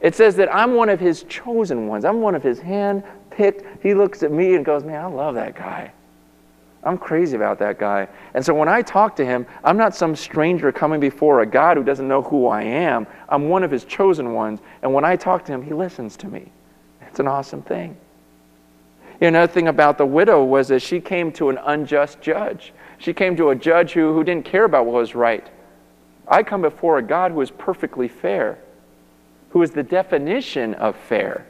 It 0.00 0.14
says 0.14 0.36
that 0.36 0.54
I'm 0.54 0.74
one 0.74 0.88
of 0.88 1.00
his 1.00 1.24
chosen 1.24 1.88
ones. 1.88 2.04
I'm 2.04 2.20
one 2.20 2.34
of 2.34 2.42
his 2.42 2.58
hand 2.58 3.02
picked. 3.30 3.82
He 3.82 3.94
looks 3.94 4.22
at 4.22 4.30
me 4.30 4.54
and 4.54 4.64
goes, 4.64 4.84
man, 4.84 5.04
I 5.04 5.06
love 5.06 5.34
that 5.34 5.54
guy. 5.54 5.92
I'm 6.84 6.96
crazy 6.96 7.36
about 7.36 7.58
that 7.58 7.78
guy. 7.78 8.08
And 8.34 8.44
so 8.44 8.54
when 8.54 8.68
I 8.68 8.82
talk 8.82 9.16
to 9.16 9.24
him, 9.24 9.46
I'm 9.64 9.76
not 9.76 9.94
some 9.94 10.14
stranger 10.14 10.70
coming 10.70 11.00
before 11.00 11.40
a 11.40 11.46
God 11.46 11.76
who 11.76 11.82
doesn't 11.82 12.06
know 12.06 12.22
who 12.22 12.46
I 12.46 12.62
am. 12.62 13.06
I'm 13.28 13.48
one 13.48 13.64
of 13.64 13.70
his 13.70 13.84
chosen 13.84 14.32
ones. 14.32 14.60
And 14.82 14.94
when 14.94 15.04
I 15.04 15.16
talk 15.16 15.44
to 15.46 15.52
him, 15.52 15.62
he 15.62 15.74
listens 15.74 16.16
to 16.18 16.28
me. 16.28 16.52
It's 17.02 17.18
an 17.18 17.26
awesome 17.26 17.62
thing. 17.62 17.96
You 19.20 19.30
know, 19.30 19.40
another 19.40 19.52
thing 19.52 19.66
about 19.66 19.98
the 19.98 20.06
widow 20.06 20.44
was 20.44 20.68
that 20.68 20.80
she 20.80 21.00
came 21.00 21.32
to 21.32 21.48
an 21.48 21.58
unjust 21.66 22.20
judge. 22.20 22.72
She 22.98 23.12
came 23.12 23.36
to 23.36 23.50
a 23.50 23.56
judge 23.56 23.92
who, 23.92 24.14
who 24.14 24.22
didn't 24.22 24.44
care 24.44 24.64
about 24.64 24.86
what 24.86 24.94
was 24.94 25.14
right. 25.16 25.46
I 26.28 26.42
come 26.44 26.62
before 26.62 26.98
a 26.98 27.02
God 27.02 27.32
who 27.32 27.40
is 27.40 27.50
perfectly 27.50 28.06
fair, 28.06 28.58
who 29.50 29.62
is 29.62 29.72
the 29.72 29.82
definition 29.82 30.74
of 30.74 30.94
fair. 30.94 31.46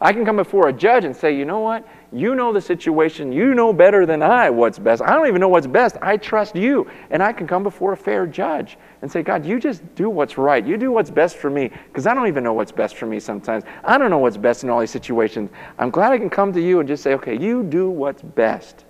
I 0.00 0.12
can 0.12 0.24
come 0.24 0.36
before 0.36 0.68
a 0.68 0.72
judge 0.72 1.04
and 1.04 1.16
say, 1.16 1.36
you 1.36 1.44
know 1.44 1.60
what? 1.60 1.86
You 2.12 2.34
know 2.34 2.52
the 2.52 2.60
situation. 2.60 3.32
You 3.32 3.54
know 3.54 3.72
better 3.72 4.06
than 4.06 4.22
I 4.22 4.50
what's 4.50 4.78
best. 4.78 5.02
I 5.02 5.14
don't 5.14 5.26
even 5.26 5.40
know 5.40 5.48
what's 5.48 5.66
best. 5.66 5.96
I 6.02 6.16
trust 6.16 6.54
you. 6.54 6.88
And 7.10 7.22
I 7.22 7.32
can 7.32 7.46
come 7.46 7.62
before 7.62 7.92
a 7.92 7.96
fair 7.96 8.26
judge 8.26 8.76
and 9.02 9.10
say, 9.10 9.22
God, 9.22 9.44
you 9.46 9.58
just 9.58 9.82
do 9.94 10.10
what's 10.10 10.38
right. 10.38 10.64
You 10.64 10.76
do 10.76 10.92
what's 10.92 11.10
best 11.10 11.36
for 11.36 11.50
me 11.50 11.70
because 11.88 12.06
I 12.06 12.14
don't 12.14 12.28
even 12.28 12.44
know 12.44 12.52
what's 12.52 12.72
best 12.72 12.96
for 12.96 13.06
me 13.06 13.20
sometimes. 13.20 13.64
I 13.84 13.98
don't 13.98 14.10
know 14.10 14.18
what's 14.18 14.36
best 14.36 14.64
in 14.64 14.70
all 14.70 14.80
these 14.80 14.90
situations. 14.90 15.50
I'm 15.78 15.90
glad 15.90 16.12
I 16.12 16.18
can 16.18 16.30
come 16.30 16.52
to 16.52 16.60
you 16.60 16.80
and 16.80 16.88
just 16.88 17.02
say, 17.02 17.14
okay, 17.14 17.36
you 17.36 17.62
do 17.62 17.88
what's 17.90 18.22
best 18.22 18.84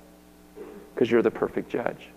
because 0.95 1.11
you're 1.11 1.23
the 1.23 1.31
perfect 1.31 1.71
judge. 1.71 2.09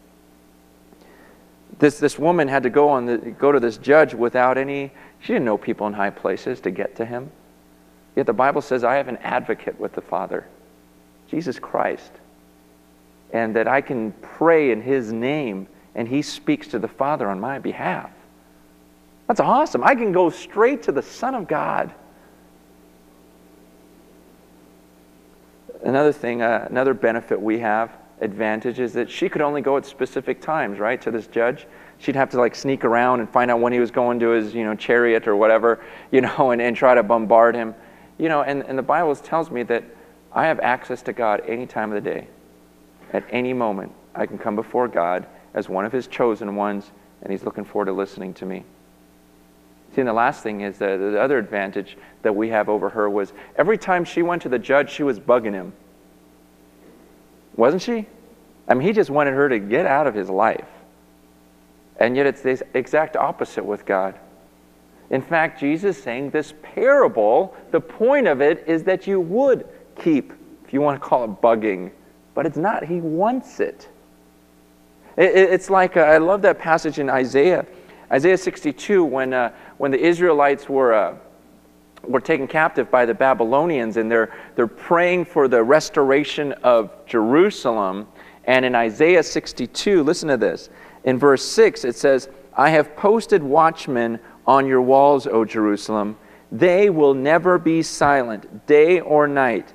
This, 1.78 2.00
this 2.00 2.20
woman 2.20 2.48
had 2.48 2.64
to 2.64 2.70
go, 2.70 2.90
on 2.90 3.06
the, 3.06 3.18
go 3.18 3.52
to 3.52 3.60
this 3.60 3.78
judge 3.78 4.14
without 4.14 4.58
any, 4.58 4.92
she 5.22 5.34
didn't 5.34 5.46
know 5.46 5.58
people 5.58 5.88
in 5.88 5.94
high 5.94 6.10
places 6.10 6.60
to 6.62 6.72
get 6.72 6.96
to 6.98 7.06
him. 7.06 7.32
Yet 8.16 8.26
the 8.26 8.34
Bible 8.34 8.62
says, 8.62 8.84
I 8.84 8.96
have 8.96 9.08
an 9.08 9.18
advocate 9.18 9.80
with 9.80 9.94
the 9.94 10.02
Father, 10.02 10.48
Jesus 11.30 11.60
Christ, 11.60 12.12
and 13.32 13.56
that 13.56 13.68
I 13.68 13.82
can 13.82 14.12
pray 14.22 14.72
in 14.72 14.82
his 14.82 15.12
name 15.14 15.68
and 15.96 16.08
he 16.08 16.22
speaks 16.22 16.68
to 16.70 16.80
the 16.80 16.88
Father 16.88 17.30
on 17.30 17.40
my 17.40 17.60
behalf. 17.60 18.12
That's 19.28 19.40
awesome. 19.40 19.84
I 19.84 19.96
can 19.96 20.12
go 20.12 20.30
straight 20.30 20.84
to 20.84 20.92
the 20.92 21.02
Son 21.02 21.36
of 21.36 21.48
God. 21.48 21.94
Another 25.84 26.12
thing, 26.12 26.42
uh, 26.42 26.68
another 26.70 26.94
benefit 26.94 27.40
we 27.40 27.60
have, 27.60 27.92
advantage, 28.22 28.80
is 28.80 28.94
that 28.94 29.10
she 29.10 29.30
could 29.30 29.42
only 29.42 29.62
go 29.62 29.78
at 29.78 29.86
specific 29.86 30.42
times, 30.42 30.80
right, 30.80 31.02
to 31.02 31.12
this 31.12 31.28
judge. 31.28 31.68
She'd 32.00 32.16
have 32.16 32.30
to 32.32 32.38
like 32.38 32.56
sneak 32.56 32.84
around 32.84 33.20
and 33.20 33.30
find 33.30 33.52
out 33.52 33.60
when 33.60 33.72
he 33.72 33.80
was 33.80 33.92
going 33.92 34.20
to 34.20 34.30
his, 34.30 34.54
you 34.54 34.64
know, 34.64 34.76
chariot 34.76 35.28
or 35.28 35.36
whatever, 35.36 35.80
you 36.12 36.22
know, 36.22 36.52
and, 36.52 36.62
and 36.62 36.76
try 36.76 36.96
to 36.96 37.04
bombard 37.04 37.56
him. 37.56 37.76
You 38.20 38.30
know, 38.30 38.44
and, 38.44 38.62
and 38.64 38.78
the 38.78 38.84
Bible 38.84 39.16
tells 39.16 39.50
me 39.50 39.64
that 39.64 39.84
I 40.32 40.46
have 40.46 40.60
access 40.60 41.02
to 41.04 41.14
God 41.14 41.42
any 41.48 41.66
time 41.66 41.92
of 41.92 42.04
the 42.04 42.08
day. 42.08 42.28
At 43.14 43.24
any 43.32 43.54
moment, 43.54 43.94
I 44.14 44.28
can 44.28 44.38
come 44.38 44.56
before 44.56 44.88
God 44.88 45.26
as 45.54 45.68
one 45.68 45.86
of 45.86 45.92
his 45.92 46.06
chosen 46.06 46.56
ones, 46.56 46.92
and 47.24 47.32
he's 47.32 47.44
looking 47.44 47.66
forward 47.66 47.86
to 47.86 47.94
listening 47.94 48.36
to 48.36 48.46
me. 48.46 48.64
See, 49.96 50.02
and 50.02 50.08
the 50.08 50.14
last 50.14 50.44
thing 50.44 50.62
is 50.62 50.78
that 50.78 50.98
the 50.98 51.20
other 51.20 51.40
advantage 51.40 51.98
that 52.22 52.36
we 52.36 52.50
have 52.50 52.70
over 52.70 52.90
her 52.90 53.10
was 53.10 53.34
every 53.56 53.78
time 53.78 54.06
she 54.06 54.22
went 54.22 54.44
to 54.44 54.50
the 54.50 54.60
judge, 54.60 54.92
she 54.92 55.02
was 55.02 55.20
bugging 55.20 55.54
him. 55.54 55.74
Wasn't 57.56 57.82
she? 57.82 58.06
I 58.68 58.76
mean, 58.76 58.86
he 58.86 58.94
just 58.94 59.10
wanted 59.10 59.34
her 59.34 59.50
to 59.50 59.58
get 59.58 59.88
out 59.88 60.06
of 60.06 60.14
his 60.14 60.30
life. 60.30 60.68
And 61.98 62.16
yet 62.16 62.28
it's 62.28 62.42
the 62.42 62.62
exact 62.76 63.18
opposite 63.18 63.66
with 63.66 63.86
God. 63.86 64.20
In 65.10 65.22
fact, 65.22 65.60
Jesus 65.60 66.02
saying 66.02 66.30
this 66.30 66.54
parable, 66.62 67.56
the 67.72 67.82
point 67.82 68.28
of 68.28 68.42
it 68.42 68.64
is 68.68 68.84
that 68.84 69.08
you 69.08 69.20
would 69.20 69.68
keep, 69.96 70.34
if 70.66 70.74
you 70.74 70.82
want 70.82 71.02
to 71.02 71.08
call 71.08 71.24
it 71.24 71.42
bugging, 71.42 71.92
but 72.36 72.46
it's 72.46 72.58
not. 72.58 72.86
He 72.86 73.02
wants 73.02 73.60
it. 73.60 73.90
it's 75.18 75.70
like, 75.70 75.98
uh, 75.98 76.02
I 76.02 76.18
love 76.20 76.42
that 76.44 76.60
passage 76.60 77.00
in 77.00 77.10
Isaiah, 77.10 77.66
Isaiah 78.12 78.38
62, 78.38 79.04
when, 79.04 79.34
uh, 79.34 79.52
when 79.78 79.92
the 79.92 80.00
Israelites 80.00 80.70
were, 80.70 80.94
uh, 80.94 81.16
were 82.04 82.22
taken 82.22 82.48
captive 82.48 82.90
by 82.90 83.06
the 83.06 83.14
Babylonians 83.14 83.98
and 83.98 84.10
they're, 84.10 84.34
they're 84.56 84.68
praying 84.68 85.26
for 85.26 85.48
the 85.48 85.64
restoration 85.64 86.54
of 86.64 86.92
Jerusalem. 87.06 88.08
And 88.46 88.66
in 88.66 88.74
Isaiah 88.74 89.22
62, 89.22 90.04
listen 90.04 90.30
to 90.30 90.38
this. 90.38 90.70
In 91.04 91.20
verse 91.20 91.46
6, 91.46 91.86
it 91.86 91.96
says, 91.96 92.30
I 92.56 92.70
have 92.72 92.96
posted 92.96 93.44
watchmen 93.44 94.20
on 94.50 94.66
your 94.66 94.82
walls, 94.82 95.28
O 95.28 95.46
Jerusalem. 95.46 96.18
They 96.52 96.90
will 96.90 97.14
never 97.14 97.60
be 97.60 97.84
silent, 97.84 98.66
day 98.66 99.00
or 99.00 99.28
night. 99.28 99.72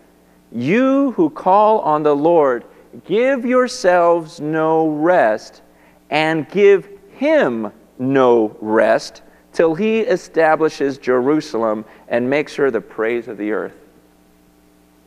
You 0.51 1.13
who 1.13 1.31
call 1.31 1.79
on 1.79 2.03
the 2.03 2.17
Lord, 2.17 2.65
give 3.05 3.45
yourselves 3.45 4.41
no 4.41 4.89
rest, 4.89 5.63
and 6.11 6.49
give 6.51 6.89
him 7.13 7.71
no 8.01 8.57
rest 8.61 9.23
till 9.53 9.77
he 9.77 10.01
establishes 10.01 10.99
Jerusalem 10.99 11.85
and 12.09 12.29
makes 12.29 12.57
her 12.57 12.73
the 12.73 12.81
praise 12.81 13.29
of 13.29 13.39
the 13.39 13.53
earth. 13.53 13.77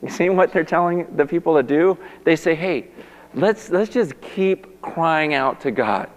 You 0.02 0.10
see 0.10 0.30
what 0.30 0.54
they're 0.54 0.64
telling 0.64 1.14
the 1.18 1.26
people 1.26 1.58
to 1.58 1.64
do? 1.64 1.98
They 2.24 2.38
say, 2.38 2.56
hey, 2.56 2.88
let's, 3.34 3.70
let's 3.70 3.92
just 3.92 4.20
keep 4.22 4.82
crying 4.82 5.34
out 5.34 5.60
to 5.62 5.72
God. 5.72 6.10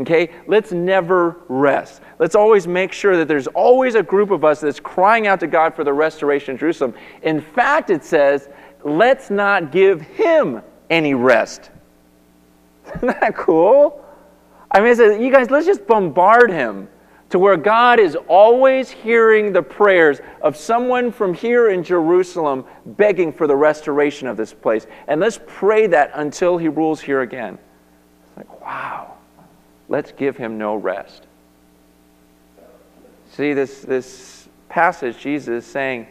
Okay? 0.00 0.30
Let's 0.46 0.72
never 0.72 1.36
rest. 1.48 2.02
Let's 2.18 2.34
always 2.34 2.66
make 2.66 2.92
sure 2.92 3.16
that 3.16 3.28
there's 3.28 3.46
always 3.48 3.94
a 3.94 4.02
group 4.02 4.30
of 4.30 4.44
us 4.44 4.60
that's 4.60 4.80
crying 4.80 5.26
out 5.26 5.40
to 5.40 5.46
God 5.46 5.74
for 5.74 5.84
the 5.84 5.92
restoration 5.92 6.54
of 6.54 6.60
Jerusalem. 6.60 6.94
In 7.22 7.40
fact, 7.40 7.90
it 7.90 8.04
says, 8.04 8.48
let's 8.84 9.30
not 9.30 9.72
give 9.72 10.00
him 10.00 10.62
any 10.90 11.14
rest. 11.14 11.70
Isn't 12.96 13.20
that 13.20 13.34
cool? 13.36 14.04
I 14.70 14.80
mean, 14.80 14.88
it 14.90 14.96
says, 14.96 15.20
you 15.20 15.30
guys, 15.32 15.50
let's 15.50 15.66
just 15.66 15.86
bombard 15.86 16.50
him 16.50 16.88
to 17.30 17.38
where 17.38 17.56
God 17.56 17.98
is 17.98 18.16
always 18.28 18.88
hearing 18.90 19.52
the 19.52 19.62
prayers 19.62 20.20
of 20.42 20.56
someone 20.56 21.10
from 21.10 21.34
here 21.34 21.70
in 21.70 21.82
Jerusalem 21.82 22.64
begging 22.84 23.32
for 23.32 23.46
the 23.46 23.56
restoration 23.56 24.28
of 24.28 24.36
this 24.36 24.52
place. 24.52 24.86
And 25.08 25.20
let's 25.20 25.40
pray 25.46 25.88
that 25.88 26.12
until 26.14 26.56
he 26.56 26.68
rules 26.68 27.00
here 27.00 27.22
again. 27.22 27.58
It's 28.28 28.36
like, 28.36 28.60
wow. 28.60 29.15
Let's 29.88 30.12
give 30.12 30.36
him 30.36 30.58
no 30.58 30.74
rest. 30.74 31.26
See, 33.32 33.52
this, 33.52 33.82
this 33.82 34.48
passage, 34.68 35.18
Jesus 35.18 35.64
is 35.64 35.70
saying, 35.70 36.06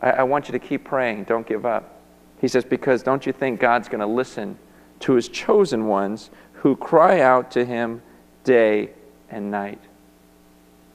I, 0.00 0.10
I 0.10 0.22
want 0.22 0.48
you 0.48 0.52
to 0.52 0.58
keep 0.58 0.84
praying. 0.84 1.24
Don't 1.24 1.46
give 1.46 1.66
up. 1.66 2.00
He 2.40 2.48
says, 2.48 2.64
Because 2.64 3.02
don't 3.02 3.26
you 3.26 3.32
think 3.32 3.60
God's 3.60 3.88
going 3.88 4.00
to 4.00 4.06
listen 4.06 4.58
to 5.00 5.14
his 5.14 5.28
chosen 5.28 5.86
ones 5.86 6.30
who 6.54 6.76
cry 6.76 7.20
out 7.20 7.50
to 7.52 7.64
him 7.64 8.02
day 8.44 8.90
and 9.30 9.50
night? 9.50 9.80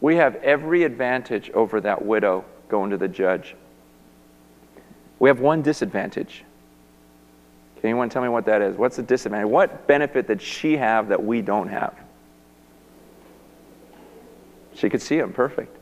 We 0.02 0.16
have 0.18 0.36
every 0.38 0.84
advantage 0.84 1.50
over 1.52 1.80
that 1.82 2.04
widow 2.04 2.46
going 2.68 2.90
to 2.90 2.98
the 2.98 3.08
judge. 3.08 3.56
We 5.20 5.30
have 5.30 5.40
one 5.40 5.62
disadvantage. 5.62 6.44
Can 7.76 7.90
anyone 7.90 8.10
tell 8.10 8.22
me 8.22 8.30
what 8.30 8.46
that 8.46 8.62
is? 8.62 8.76
What's 8.76 8.98
the 8.98 9.04
disadvantage? 9.04 9.50
What 9.50 9.88
benefit 9.88 10.28
did 10.28 10.42
she 10.42 10.76
have 10.78 11.10
that 11.10 11.24
we 11.24 11.42
don't 11.42 11.70
have? 11.70 11.94
She 14.76 14.90
could 14.90 15.02
see 15.02 15.18
him 15.18 15.34
perfect. 15.34 15.78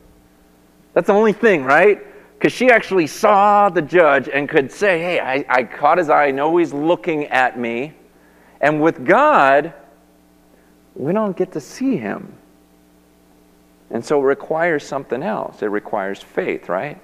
That's 0.94 1.06
the 1.06 1.14
only 1.14 1.32
thing, 1.32 1.64
right? 1.64 2.00
Because 2.38 2.52
she 2.52 2.70
actually 2.70 3.06
saw 3.06 3.68
the 3.68 3.82
judge 3.82 4.28
and 4.28 4.48
could 4.48 4.70
say, 4.70 4.98
Hey, 5.00 5.20
I, 5.20 5.44
I 5.48 5.64
caught 5.64 5.98
his 5.98 6.08
eye. 6.08 6.26
I 6.26 6.30
know 6.30 6.56
he's 6.56 6.72
looking 6.72 7.26
at 7.26 7.58
me. 7.58 7.94
And 8.60 8.80
with 8.80 9.04
God, 9.04 9.72
we 10.94 11.12
don't 11.12 11.36
get 11.36 11.52
to 11.52 11.60
see 11.60 11.96
him. 11.96 12.34
And 13.90 14.04
so 14.04 14.20
it 14.20 14.24
requires 14.24 14.86
something 14.86 15.22
else. 15.22 15.62
It 15.62 15.66
requires 15.66 16.20
faith, 16.22 16.68
right? 16.68 17.00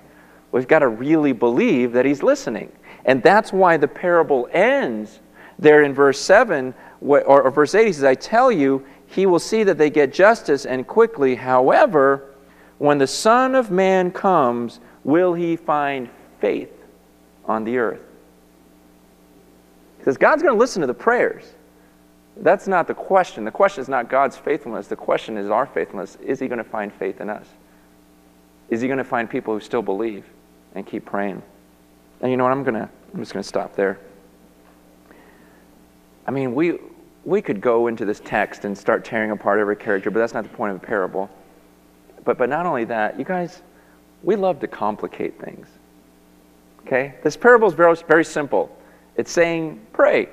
We've 0.53 0.68
got 0.68 0.79
to 0.81 0.88
really 0.88 1.33
believe 1.33 1.92
that 1.92 2.05
he's 2.05 2.22
listening. 2.22 2.72
And 3.05 3.22
that's 3.22 3.53
why 3.53 3.77
the 3.77 3.88
parable 3.88 4.48
ends 4.53 5.20
there 5.59 5.83
in 5.83 5.92
verse 5.92 6.18
7 6.20 6.74
or, 7.01 7.51
verse 7.51 7.74
8. 7.74 7.87
He 7.87 7.92
says, 7.92 8.05
I 8.05 8.14
tell 8.14 8.51
you, 8.51 8.85
he 9.09 9.27
will 9.27 9.38
see 9.38 9.64
that 9.64 9.79
they 9.79 9.90
get 9.90 10.12
justice 10.12 10.66
and 10.66 10.87
quickly. 10.87 11.35
However, 11.35 12.35
when 12.79 12.99
the 12.99 13.07
Son 13.07 13.55
of 13.55 13.71
Man 13.71 14.11
comes, 14.11 14.81
will 15.03 15.35
he 15.35 15.57
find 15.57 16.09
faith 16.40 16.73
on 17.47 17.64
the 17.64 17.79
earth? 17.79 18.01
He 19.99 20.05
says, 20.05 20.16
God's 20.16 20.42
going 20.42 20.55
to 20.55 20.59
listen 20.59 20.81
to 20.83 20.87
the 20.87 20.94
prayers. 20.94 21.44
That's 22.37 22.68
not 22.68 22.87
the 22.87 22.94
question. 22.94 23.44
The 23.44 23.51
question 23.51 23.83
is 23.83 23.88
not 23.88 24.09
God's 24.09 24.37
faithfulness. 24.37 24.87
The 24.87 24.97
question 24.97 25.37
is 25.37 25.51
our 25.51 25.66
faithfulness. 25.66 26.16
Is 26.23 26.38
he 26.38 26.47
going 26.47 26.59
to 26.59 26.64
find 26.64 26.92
faith 26.92 27.21
in 27.21 27.31
us? 27.31 27.47
Is 28.68 28.81
he 28.81 28.87
going 28.87 28.99
to 28.99 29.05
find 29.05 29.29
people 29.29 29.55
who 29.55 29.61
still 29.61 29.83
believe 29.83 30.25
and 30.75 30.87
keep 30.87 31.05
praying? 31.05 31.42
And 32.21 32.31
you 32.31 32.37
know 32.37 32.44
what? 32.44 32.53
I'm 32.53 32.62
going 32.62 32.75
to, 32.75 32.88
I'm 33.14 33.21
just 33.21 33.33
going 33.33 33.42
to 33.42 33.49
stop 33.49 33.75
there. 33.75 33.99
I 36.27 36.31
mean, 36.31 36.55
we, 36.55 36.79
we 37.25 37.43
could 37.43 37.61
go 37.61 37.87
into 37.87 38.05
this 38.05 38.21
text 38.25 38.65
and 38.65 38.77
start 38.77 39.05
tearing 39.05 39.31
apart 39.31 39.59
every 39.59 39.77
character, 39.77 40.11
but 40.11 40.19
that's 40.21 40.35
not 40.35 40.45
the 40.45 40.51
point 40.51 40.75
of 40.75 40.83
a 40.83 40.87
parable. 40.87 41.29
But, 42.25 42.39
but 42.39 42.49
not 42.49 42.67
only 42.67 42.85
that, 42.85 43.19
you 43.19 43.25
guys, 43.25 43.63
we 44.23 44.37
love 44.37 44.61
to 44.61 44.69
complicate 44.69 45.41
things. 45.41 45.69
Okay? 46.87 47.15
This 47.23 47.37
parable 47.37 47.69
is 47.69 47.75
very, 47.75 47.95
very 48.07 48.25
simple. 48.25 48.75
It's 49.17 49.31
saying, 49.31 49.85
pray. 49.93 50.29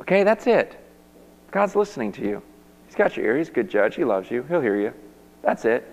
Okay, 0.00 0.24
that's 0.24 0.46
it. 0.46 0.78
God's 1.50 1.76
listening 1.76 2.12
to 2.12 2.22
you. 2.22 2.42
He's 2.86 2.96
got 2.96 3.16
your 3.16 3.26
ear. 3.26 3.38
He's 3.38 3.48
a 3.48 3.52
good 3.52 3.70
judge. 3.70 3.94
He 3.94 4.04
loves 4.04 4.30
you. 4.30 4.42
He'll 4.44 4.60
hear 4.60 4.80
you. 4.80 4.92
That's 5.42 5.64
it. 5.64 5.86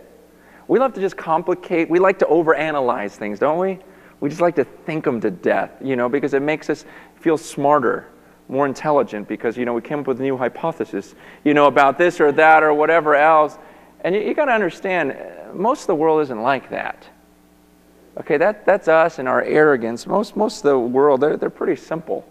We 0.67 0.79
love 0.79 0.93
to 0.93 1.01
just 1.01 1.17
complicate. 1.17 1.89
We 1.89 1.99
like 1.99 2.19
to 2.19 2.25
overanalyze 2.25 3.11
things, 3.11 3.39
don't 3.39 3.59
we? 3.59 3.79
We 4.19 4.29
just 4.29 4.41
like 4.41 4.55
to 4.55 4.63
think 4.63 5.03
them 5.03 5.19
to 5.21 5.29
death, 5.29 5.71
you 5.81 5.95
know, 5.95 6.07
because 6.07 6.33
it 6.33 6.41
makes 6.41 6.69
us 6.69 6.85
feel 7.19 7.37
smarter 7.37 8.07
more 8.49 8.65
intelligent 8.65 9.27
because, 9.27 9.57
you 9.57 9.65
know, 9.65 9.73
we 9.73 9.81
came 9.81 9.99
up 9.99 10.07
with 10.07 10.19
a 10.19 10.23
new 10.23 10.37
hypothesis, 10.37 11.15
you 11.43 11.53
know, 11.53 11.67
about 11.67 11.97
this 11.97 12.19
or 12.19 12.31
that 12.33 12.63
or 12.63 12.73
whatever 12.73 13.15
else. 13.15 13.57
And 14.01 14.13
you, 14.13 14.21
you 14.21 14.33
got 14.33 14.45
to 14.45 14.51
understand, 14.51 15.15
most 15.53 15.81
of 15.81 15.87
the 15.87 15.95
world 15.95 16.21
isn't 16.23 16.41
like 16.41 16.69
that. 16.69 17.07
Okay, 18.17 18.37
that, 18.37 18.65
that's 18.65 18.87
us 18.87 19.17
and 19.17 19.27
our 19.27 19.41
arrogance. 19.41 20.05
Most, 20.05 20.35
most 20.35 20.57
of 20.57 20.63
the 20.63 20.77
world, 20.77 21.21
they're, 21.21 21.37
they're 21.37 21.49
pretty 21.49 21.81
simple. 21.81 22.27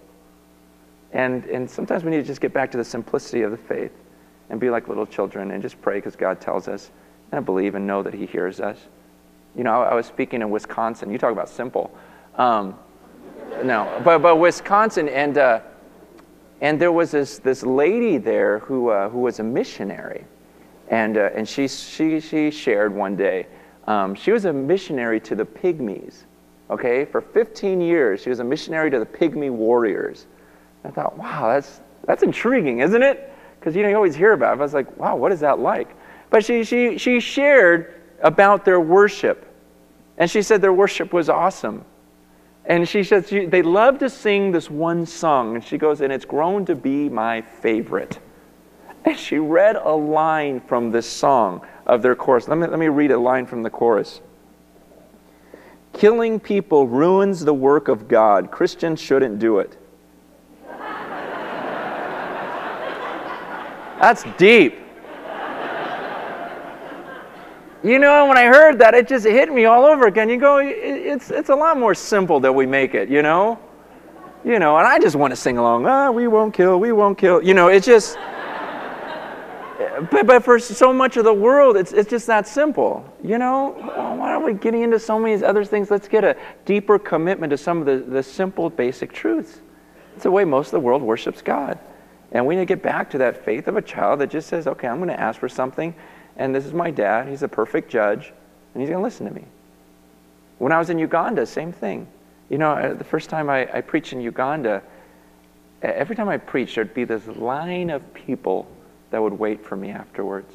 And, 1.12 1.44
and 1.46 1.68
sometimes 1.68 2.05
we 2.05 2.11
need 2.11 2.18
to 2.18 2.22
just 2.22 2.40
get 2.40 2.53
back 2.53 2.70
to 2.72 2.79
the 2.79 2.85
simplicity 2.85 3.42
of 3.42 3.51
the 3.51 3.57
faith 3.57 3.92
and 4.48 4.61
be 4.61 4.70
like 4.70 4.88
little 4.88 5.07
children 5.07 5.51
and 5.51 5.62
just 5.62 5.81
pray 5.83 5.96
because 5.96 6.14
God 6.14 6.40
tells 6.40 6.68
us 6.68 6.90
and 7.33 7.44
believe 7.44 7.75
and 7.75 7.87
know 7.87 8.03
that 8.03 8.14
He 8.14 8.27
hears 8.27 8.61
us. 8.61 8.79
You 9.57 9.64
know, 9.64 9.83
I, 9.83 9.90
I 9.90 9.94
was 9.94 10.07
speaking 10.07 10.40
in 10.40 10.51
Wisconsin. 10.51 11.11
You 11.11 11.18
talk 11.18 11.33
about 11.33 11.48
simple. 11.48 11.92
Um, 12.37 12.79
no, 13.64 14.01
but, 14.05 14.18
but 14.20 14.37
Wisconsin, 14.37 15.09
and, 15.09 15.37
uh, 15.37 15.61
and 16.62 16.81
there 16.81 16.92
was 16.92 17.11
this, 17.11 17.38
this 17.40 17.64
lady 17.64 18.18
there 18.18 18.61
who, 18.61 18.88
uh, 18.88 19.09
who 19.09 19.18
was 19.18 19.40
a 19.40 19.42
missionary. 19.42 20.25
And, 20.88 21.18
uh, 21.18 21.31
and 21.35 21.46
she, 21.46 21.66
she, 21.66 22.20
she 22.20 22.53
shared 22.53 22.94
one 22.94 23.16
day, 23.16 23.48
um, 23.88 24.14
she 24.14 24.31
was 24.31 24.44
a 24.44 24.53
missionary 24.53 25.18
to 25.20 25.35
the 25.35 25.44
Pygmies. 25.44 26.22
Okay, 26.70 27.05
for 27.05 27.20
15 27.20 27.81
years, 27.81 28.22
she 28.22 28.31
was 28.31 28.38
a 28.38 28.44
missionary 28.44 28.90
to 28.92 29.01
the 29.01 29.07
Pygmy 29.07 29.51
warriors. 29.51 30.27
I 30.85 30.90
thought, 30.90 31.18
wow, 31.18 31.48
that's, 31.53 31.81
that's 32.07 32.22
intriguing, 32.22 32.79
isn't 32.79 33.03
it? 33.03 33.33
Because 33.59 33.75
you 33.75 33.83
know 33.83 33.88
you 33.88 33.96
always 33.96 34.14
hear 34.14 34.33
about 34.33 34.57
it. 34.57 34.61
I 34.61 34.62
was 34.62 34.72
like, 34.72 34.96
wow, 34.96 35.16
what 35.16 35.33
is 35.33 35.40
that 35.40 35.59
like? 35.59 35.96
But 36.31 36.44
she, 36.44 36.62
she, 36.62 36.96
she 36.96 37.18
shared 37.18 38.01
about 38.22 38.64
their 38.64 38.81
worship. 38.81 39.53
And 40.16 40.31
she 40.31 40.42
said 40.42 40.62
their 40.62 40.72
worship 40.72 41.12
was 41.12 41.29
awesome. 41.29 41.85
And 42.64 42.88
she 42.88 43.03
said 43.03 43.29
she, 43.29 43.46
they 43.46 43.62
love 43.62 43.98
to 43.98 44.09
sing 44.09 44.53
this 44.53 44.70
one 44.70 45.05
song. 45.05 45.57
And 45.57 45.64
she 45.64 45.79
goes, 45.79 46.01
and 46.01 46.12
it's 46.12 46.25
grown 46.25 46.64
to 46.66 46.75
be 46.77 47.09
my 47.09 47.42
favorite. 47.42 48.18
And 49.05 49.18
she 49.18 49.38
read 49.38 49.77
a 49.77 49.92
line 49.92 50.61
from 50.61 50.92
this 50.92 51.09
song 51.09 51.66
of 51.87 52.03
their 52.03 52.14
chorus. 52.14 52.46
Let 52.46 52.59
me, 52.59 52.68
let 52.68 52.79
me 52.79 52.88
read 52.88 53.11
a 53.11 53.18
line 53.18 53.46
from 53.46 53.62
the 53.64 53.70
chorus. 53.70 54.20
Killing 55.92 56.38
people 56.38 56.87
ruins 56.87 57.44
the 57.44 57.53
work 57.53 57.88
of 57.88 58.07
God. 58.07 58.51
Christians 58.51 59.01
shouldn't 59.01 59.40
do 59.40 59.59
it. 59.59 59.77
That's 64.01 64.25
deep. 64.38 64.81
You 67.84 67.98
know, 67.98 68.26
when 68.26 68.38
I 68.38 68.44
heard 68.44 68.78
that, 68.78 68.94
it 68.94 69.08
just 69.08 69.26
hit 69.26 69.52
me 69.52 69.64
all 69.64 69.84
over 69.84 70.06
again. 70.06 70.28
You 70.28 70.38
go, 70.38 70.58
it's, 70.58 71.32
it's 71.32 71.48
a 71.48 71.54
lot 71.54 71.76
more 71.76 71.94
simple 71.96 72.38
than 72.38 72.54
we 72.54 72.64
make 72.64 72.94
it, 72.94 73.08
you 73.08 73.22
know? 73.22 73.58
You 74.44 74.60
know, 74.60 74.76
and 74.76 74.86
I 74.86 75.00
just 75.00 75.16
want 75.16 75.32
to 75.32 75.36
sing 75.36 75.58
along, 75.58 75.86
ah, 75.86 76.10
we 76.10 76.28
won't 76.28 76.54
kill, 76.54 76.78
we 76.78 76.92
won't 76.92 77.18
kill. 77.18 77.42
You 77.42 77.54
know, 77.54 77.68
it's 77.68 77.86
just, 77.86 78.16
but, 80.10 80.26
but 80.26 80.44
for 80.44 80.60
so 80.60 80.92
much 80.92 81.16
of 81.16 81.24
the 81.24 81.34
world, 81.34 81.76
it's, 81.76 81.92
it's 81.92 82.08
just 82.08 82.28
that 82.28 82.46
simple. 82.46 83.04
You 83.22 83.38
know, 83.38 83.72
why 84.16 84.32
are 84.32 84.40
we 84.40 84.54
getting 84.54 84.82
into 84.82 85.00
so 85.00 85.18
many 85.18 85.42
other 85.42 85.64
things? 85.64 85.90
Let's 85.90 86.06
get 86.06 86.22
a 86.22 86.36
deeper 86.64 87.00
commitment 87.00 87.50
to 87.50 87.58
some 87.58 87.78
of 87.78 87.86
the, 87.86 87.98
the 87.98 88.22
simple, 88.22 88.70
basic 88.70 89.12
truths. 89.12 89.60
It's 90.14 90.22
the 90.22 90.30
way 90.30 90.44
most 90.44 90.68
of 90.68 90.72
the 90.72 90.80
world 90.80 91.02
worships 91.02 91.42
God. 91.42 91.80
And 92.30 92.46
we 92.46 92.54
need 92.54 92.62
to 92.62 92.66
get 92.66 92.82
back 92.82 93.10
to 93.10 93.18
that 93.18 93.44
faith 93.44 93.66
of 93.66 93.76
a 93.76 93.82
child 93.82 94.20
that 94.20 94.30
just 94.30 94.48
says, 94.48 94.66
okay, 94.66 94.86
I'm 94.86 94.98
going 94.98 95.08
to 95.08 95.20
ask 95.20 95.38
for 95.38 95.48
something, 95.48 95.94
and 96.36 96.54
this 96.54 96.66
is 96.66 96.72
my 96.72 96.90
dad. 96.90 97.28
He's 97.28 97.42
a 97.42 97.48
perfect 97.48 97.90
judge, 97.90 98.32
and 98.74 98.80
he's 98.80 98.88
going 98.88 99.00
to 99.00 99.04
listen 99.04 99.26
to 99.26 99.34
me. 99.34 99.44
When 100.58 100.72
I 100.72 100.78
was 100.78 100.90
in 100.90 100.98
Uganda, 100.98 101.44
same 101.46 101.72
thing. 101.72 102.06
You 102.48 102.58
know, 102.58 102.72
uh, 102.72 102.94
the 102.94 103.04
first 103.04 103.30
time 103.30 103.50
I, 103.50 103.68
I 103.72 103.80
preached 103.80 104.12
in 104.12 104.20
Uganda, 104.20 104.82
every 105.82 106.14
time 106.14 106.28
I 106.28 106.36
preached, 106.36 106.74
there'd 106.74 106.94
be 106.94 107.04
this 107.04 107.26
line 107.26 107.90
of 107.90 108.14
people 108.14 108.68
that 109.10 109.20
would 109.20 109.32
wait 109.32 109.64
for 109.64 109.76
me 109.76 109.90
afterwards. 109.90 110.52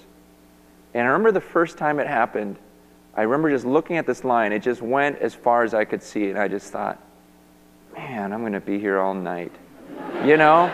And 0.93 1.03
I 1.03 1.11
remember 1.11 1.31
the 1.31 1.41
first 1.41 1.77
time 1.77 1.99
it 1.99 2.07
happened, 2.07 2.57
I 3.15 3.23
remember 3.23 3.49
just 3.49 3.65
looking 3.65 3.97
at 3.97 4.05
this 4.05 4.23
line. 4.23 4.51
It 4.51 4.59
just 4.59 4.81
went 4.81 5.19
as 5.19 5.33
far 5.33 5.63
as 5.63 5.73
I 5.73 5.85
could 5.85 6.03
see, 6.03 6.29
and 6.29 6.37
I 6.37 6.47
just 6.47 6.71
thought, 6.71 7.01
man, 7.95 8.31
I'm 8.31 8.41
going 8.41 8.53
to 8.53 8.59
be 8.59 8.79
here 8.79 8.99
all 8.99 9.13
night. 9.13 9.51
You 10.23 10.37
know? 10.37 10.71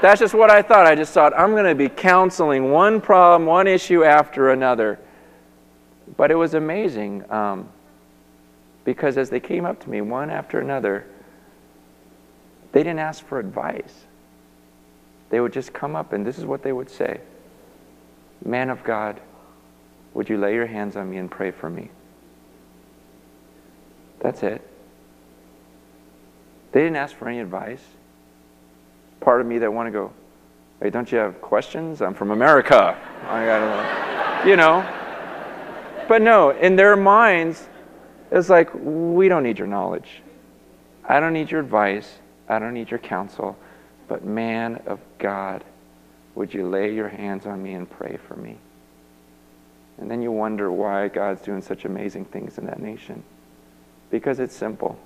That's 0.00 0.20
just 0.20 0.34
what 0.34 0.50
I 0.50 0.62
thought. 0.62 0.86
I 0.86 0.94
just 0.94 1.12
thought, 1.12 1.36
I'm 1.36 1.50
going 1.50 1.64
to 1.64 1.74
be 1.74 1.88
counseling 1.88 2.70
one 2.70 3.00
problem, 3.00 3.46
one 3.46 3.66
issue 3.66 4.04
after 4.04 4.50
another. 4.50 4.98
But 6.16 6.30
it 6.30 6.36
was 6.36 6.54
amazing 6.54 7.30
um, 7.30 7.68
because 8.84 9.18
as 9.18 9.28
they 9.28 9.40
came 9.40 9.66
up 9.66 9.80
to 9.80 9.90
me 9.90 10.00
one 10.00 10.30
after 10.30 10.60
another, 10.60 11.06
they 12.72 12.82
didn't 12.82 13.00
ask 13.00 13.24
for 13.26 13.38
advice. 13.38 14.04
They 15.30 15.40
would 15.40 15.52
just 15.52 15.72
come 15.72 15.96
up 15.96 16.12
and 16.12 16.26
this 16.26 16.38
is 16.38 16.46
what 16.46 16.62
they 16.62 16.72
would 16.72 16.90
say 16.90 17.20
Man 18.44 18.70
of 18.70 18.84
God, 18.84 19.20
would 20.14 20.28
you 20.28 20.38
lay 20.38 20.54
your 20.54 20.66
hands 20.66 20.96
on 20.96 21.10
me 21.10 21.18
and 21.18 21.30
pray 21.30 21.50
for 21.50 21.68
me? 21.68 21.90
That's 24.20 24.42
it. 24.42 24.62
They 26.72 26.80
didn't 26.80 26.96
ask 26.96 27.16
for 27.16 27.28
any 27.28 27.40
advice 27.40 27.82
part 29.20 29.40
of 29.40 29.46
me 29.46 29.58
that 29.58 29.72
want 29.72 29.86
to 29.86 29.90
go, 29.90 30.12
hey, 30.80 30.90
don't 30.90 31.10
you 31.10 31.18
have 31.18 31.40
questions? 31.40 32.02
I'm 32.02 32.14
from 32.14 32.30
America. 32.30 32.96
I 33.26 33.44
gotta, 33.44 34.48
you 34.48 34.56
know. 34.56 34.86
But 36.08 36.22
no, 36.22 36.50
in 36.50 36.76
their 36.76 36.96
minds, 36.96 37.68
it's 38.30 38.48
like, 38.48 38.70
we 38.74 39.28
don't 39.28 39.42
need 39.42 39.58
your 39.58 39.68
knowledge. 39.68 40.22
I 41.04 41.20
don't 41.20 41.32
need 41.32 41.50
your 41.50 41.60
advice. 41.60 42.18
I 42.48 42.58
don't 42.58 42.74
need 42.74 42.90
your 42.90 42.98
counsel. 42.98 43.56
But 44.06 44.24
man 44.24 44.82
of 44.86 45.00
God, 45.18 45.64
would 46.34 46.54
you 46.54 46.68
lay 46.68 46.94
your 46.94 47.08
hands 47.08 47.46
on 47.46 47.62
me 47.62 47.74
and 47.74 47.88
pray 47.88 48.18
for 48.28 48.36
me? 48.36 48.56
And 49.98 50.10
then 50.10 50.22
you 50.22 50.30
wonder 50.30 50.70
why 50.70 51.08
God's 51.08 51.42
doing 51.42 51.60
such 51.60 51.84
amazing 51.84 52.26
things 52.26 52.56
in 52.58 52.66
that 52.66 52.80
nation. 52.80 53.22
Because 54.10 54.38
it's 54.38 54.54
simple. 54.54 54.98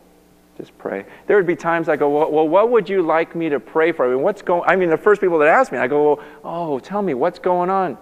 Just 0.59 0.77
pray. 0.79 1.05
There 1.27 1.37
would 1.37 1.47
be 1.47 1.57
times 1.57 1.89
I 1.89 1.97
go, 1.97 2.11
well, 2.11 2.31
well, 2.31 2.49
what 2.49 2.71
would 2.71 2.89
you 2.89 3.03
like 3.03 3.35
me 3.35 3.49
to 3.49 3.59
pray 3.59 3.91
for? 3.93 4.07
I 4.07 4.15
mean, 4.15 4.23
what's 4.23 4.43
going? 4.43 4.63
I 4.67 4.77
mean, 4.77 4.91
the 4.91 4.99
first 4.99 5.21
people 5.21 5.39
that 5.39 5.49
ask 5.49 5.73
me, 5.73 5.79
I 5.79 5.87
go, 5.87 6.15
well, 6.15 6.25
oh, 6.45 6.79
tell 6.79 7.03
me 7.03 7.15
what's 7.15 7.39
going 7.39 7.71
on. 7.71 7.97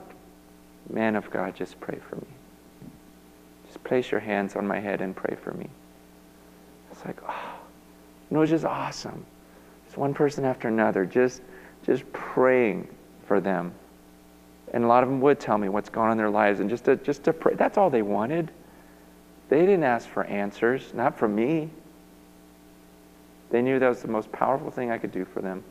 Man 0.89 1.15
of 1.15 1.31
God, 1.31 1.55
just 1.55 1.79
pray 1.81 1.99
for 2.09 2.17
me. 2.17 2.27
Just 3.67 3.83
place 3.85 4.11
your 4.11 4.21
hands 4.21 4.57
on 4.57 4.67
my 4.67 4.81
head 4.81 5.01
and 5.01 5.15
pray 5.15 5.37
for 5.41 5.53
me. 5.53 5.69
It's 6.91 7.05
like, 7.05 7.19
oh, 7.29 7.61
know, 8.31 8.43
it's 8.43 8.51
just 8.51 8.65
awesome. 8.65 9.25
It's 9.87 9.97
one 9.97 10.15
person 10.15 10.45
after 10.45 10.69
another, 10.69 11.05
just, 11.05 11.43
just 11.85 12.11
praying 12.13 12.89
for 13.27 13.41
them. 13.41 13.73
And 14.73 14.85
a 14.85 14.87
lot 14.87 15.03
of 15.03 15.09
them 15.09 15.21
would 15.21 15.41
tell 15.41 15.59
me 15.59 15.69
what's 15.69 15.89
going 15.89 16.07
on 16.07 16.13
in 16.13 16.19
their 16.19 16.31
lives, 16.31 16.61
and 16.61 16.71
just 16.71 16.85
to, 16.85 16.97
just 16.97 17.25
to 17.25 17.33
pray. 17.33 17.55
That's 17.55 17.77
all 17.77 17.91
they 17.91 18.03
wanted. 18.03 18.51
They 19.49 19.61
didn't 19.61 19.83
ask 19.83 20.09
for 20.09 20.25
answers, 20.25 20.95
not 20.95 21.19
from 21.19 21.35
me. 21.35 21.71
They 23.51 23.63
knew 23.63 23.79
that 23.79 23.89
was 23.89 24.03
the 24.03 24.09
most 24.09 24.31
powerful 24.33 24.71
thing 24.71 24.91
I 24.91 24.99
could 24.99 25.13
do 25.13 25.25
for 25.25 25.41
them. 25.41 25.65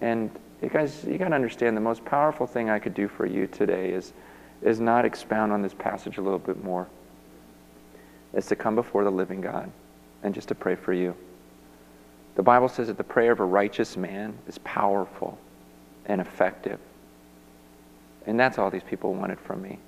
And 0.00 0.30
you 0.62 0.68
guys, 0.68 1.04
you 1.04 1.18
got 1.18 1.28
to 1.28 1.34
understand 1.34 1.76
the 1.76 1.82
most 1.82 2.04
powerful 2.04 2.46
thing 2.46 2.70
I 2.70 2.78
could 2.78 2.94
do 2.94 3.08
for 3.08 3.26
you 3.26 3.46
today 3.46 3.90
is, 3.90 4.12
is 4.62 4.80
not 4.80 5.04
expound 5.04 5.52
on 5.52 5.62
this 5.62 5.74
passage 5.74 6.18
a 6.18 6.22
little 6.22 6.38
bit 6.38 6.62
more. 6.64 6.88
It's 8.32 8.48
to 8.48 8.56
come 8.56 8.74
before 8.74 9.04
the 9.04 9.10
living 9.10 9.40
God 9.40 9.70
and 10.22 10.34
just 10.34 10.48
to 10.48 10.54
pray 10.54 10.74
for 10.74 10.92
you. 10.92 11.14
The 12.34 12.42
Bible 12.42 12.68
says 12.68 12.86
that 12.86 12.96
the 12.96 13.04
prayer 13.04 13.32
of 13.32 13.40
a 13.40 13.44
righteous 13.44 13.96
man 13.96 14.36
is 14.46 14.58
powerful 14.58 15.38
and 16.06 16.20
effective. 16.20 16.78
And 18.26 18.38
that's 18.38 18.58
all 18.58 18.70
these 18.70 18.82
people 18.82 19.14
wanted 19.14 19.40
from 19.40 19.62
me. 19.62 19.78